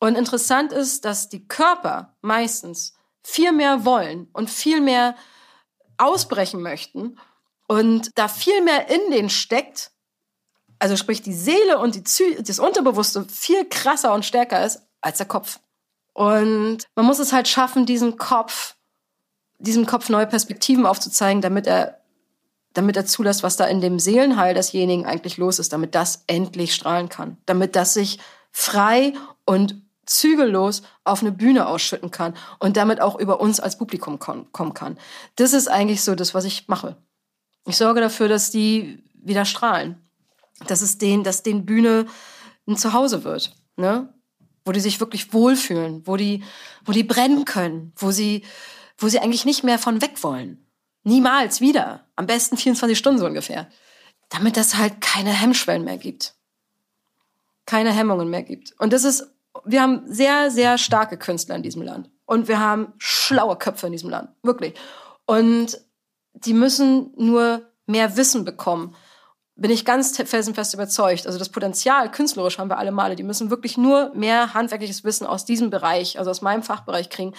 [0.01, 2.98] Und interessant ist, dass die Körper meistens
[3.29, 5.15] viel mehr wollen und viel mehr
[5.99, 7.19] ausbrechen möchten
[7.67, 9.91] und da viel mehr in denen steckt,
[10.79, 15.19] also sprich die Seele und die Zü das Unterbewusste viel krasser und stärker ist als
[15.19, 15.61] der Kopf.
[16.15, 18.77] Und man muss es halt schaffen, diesen Kopf,
[19.59, 22.01] diesem Kopf neue Perspektiven aufzuzeigen, damit er,
[22.73, 26.75] damit er zulässt, was da in dem Seelenheil desjenigen eigentlich los ist, damit das endlich
[26.75, 28.19] strahlen kann, damit das sich
[28.53, 29.13] frei
[29.45, 34.75] und zügellos auf eine Bühne ausschütten kann und damit auch über uns als Publikum kommen
[34.75, 34.99] kann.
[35.37, 36.97] Das ist eigentlich so das, was ich mache.
[37.67, 40.09] Ich sorge dafür, dass die wieder strahlen.
[40.67, 42.07] Dass es denen, dass den Bühne
[42.67, 44.13] ein Zuhause wird, ne?
[44.65, 46.43] Wo die sich wirklich wohlfühlen, wo die,
[46.85, 48.45] wo die brennen können, wo sie,
[48.99, 50.67] wo sie eigentlich nicht mehr von weg wollen.
[51.05, 52.07] Niemals wieder.
[52.17, 53.71] Am besten 24 Stunden so ungefähr.
[54.29, 56.35] Damit das halt keine Hemmschwellen mehr gibt.
[57.65, 58.75] Keine Hemmungen mehr gibt.
[58.79, 59.27] Und das ist
[59.65, 62.11] wir haben sehr, sehr starke Künstler in diesem Land.
[62.27, 64.31] Und wir haben schlaue Köpfe in diesem Land.
[64.43, 64.75] Wirklich.
[65.27, 65.79] Und
[66.35, 68.95] die müssen nur mehr Wissen bekommen.
[69.57, 71.27] Bin ich ganz felsenfest überzeugt.
[71.27, 73.17] Also das Potenzial künstlerisch haben wir alle Male.
[73.17, 77.35] Die müssen wirklich nur mehr handwerkliches Wissen aus diesem Bereich, also aus meinem Fachbereich kriegen.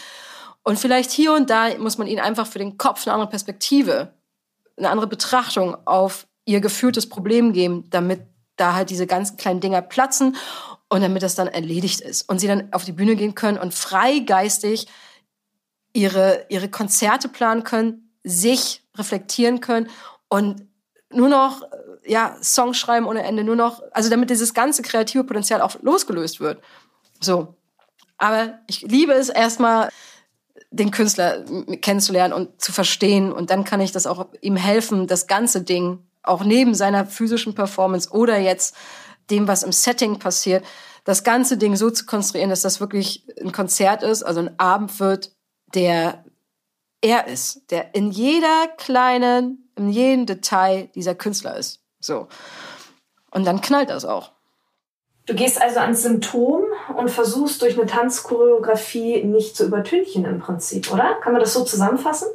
[0.63, 4.13] Und vielleicht hier und da muss man ihnen einfach für den Kopf eine andere Perspektive,
[4.75, 8.21] eine andere Betrachtung auf ihr gefühltes Problem geben, damit
[8.57, 10.35] da halt diese ganzen kleinen Dinger platzen
[10.89, 13.73] und damit das dann erledigt ist und sie dann auf die Bühne gehen können und
[13.73, 14.87] freigeistig
[15.93, 19.89] ihre, ihre Konzerte planen können, sich reflektieren können
[20.27, 20.67] und
[21.11, 21.63] nur noch
[22.05, 26.39] ja, Songs schreiben ohne Ende, nur noch, also damit dieses ganze kreative Potenzial auch losgelöst
[26.39, 26.61] wird.
[27.19, 27.55] So.
[28.17, 29.89] Aber ich liebe es erstmal,
[30.71, 31.43] den Künstler
[31.81, 33.31] kennenzulernen und zu verstehen.
[33.31, 37.55] Und dann kann ich das auch ihm helfen, das ganze Ding, auch neben seiner physischen
[37.55, 38.75] Performance oder jetzt
[39.29, 40.63] dem, was im Setting passiert,
[41.03, 44.99] das ganze Ding so zu konstruieren, dass das wirklich ein Konzert ist, also ein Abend
[44.99, 45.31] wird,
[45.73, 46.23] der
[47.01, 51.81] er ist, der in jeder kleinen, in jedem Detail dieser Künstler ist.
[51.99, 52.27] So.
[53.31, 54.31] Und dann knallt das auch.
[55.25, 56.63] Du gehst also ans Symptom
[56.97, 61.19] und versuchst durch eine Tanzchoreografie nicht zu übertünchen im Prinzip, oder?
[61.21, 62.27] Kann man das so zusammenfassen?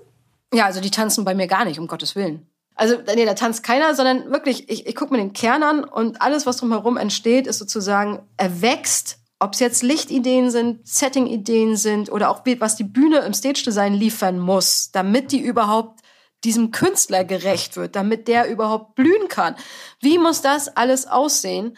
[0.52, 2.48] Ja, also die tanzen bei mir gar nicht, um Gottes Willen.
[2.74, 6.20] Also, nee, da tanzt keiner, sondern wirklich, ich, ich gucke mir den Kern an und
[6.20, 12.30] alles, was drumherum entsteht, ist sozusagen erwächst, ob es jetzt Lichtideen sind, Setting-Ideen sind oder
[12.30, 16.00] auch was die Bühne im Stage-Design liefern muss, damit die überhaupt
[16.44, 19.56] diesem Künstler gerecht wird, damit der überhaupt blühen kann.
[20.00, 21.76] Wie muss das alles aussehen,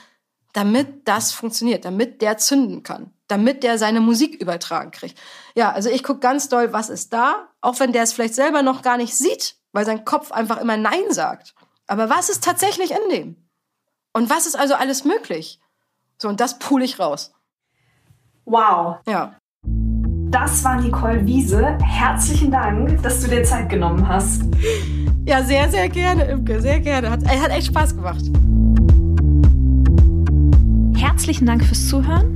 [0.53, 5.19] damit das funktioniert, damit der zünden kann, damit der seine Musik übertragen kriegt?
[5.55, 8.63] Ja, also ich gucke ganz doll, was ist da, auch wenn der es vielleicht selber
[8.63, 11.55] noch gar nicht sieht, weil sein Kopf einfach immer Nein sagt.
[11.87, 13.37] Aber was ist tatsächlich in dem?
[14.15, 15.61] Und was ist also alles möglich?
[16.17, 17.35] So, und das pule ich raus.
[18.47, 18.97] Wow.
[19.07, 19.37] Ja.
[20.31, 21.77] Das war Nicole Wiese.
[21.83, 24.45] Herzlichen Dank, dass du dir Zeit genommen hast.
[25.27, 27.11] Ja, sehr, sehr gerne, Imke, sehr gerne.
[27.11, 28.25] Hat, hat echt Spaß gemacht.
[30.97, 32.36] Herzlichen Dank fürs Zuhören.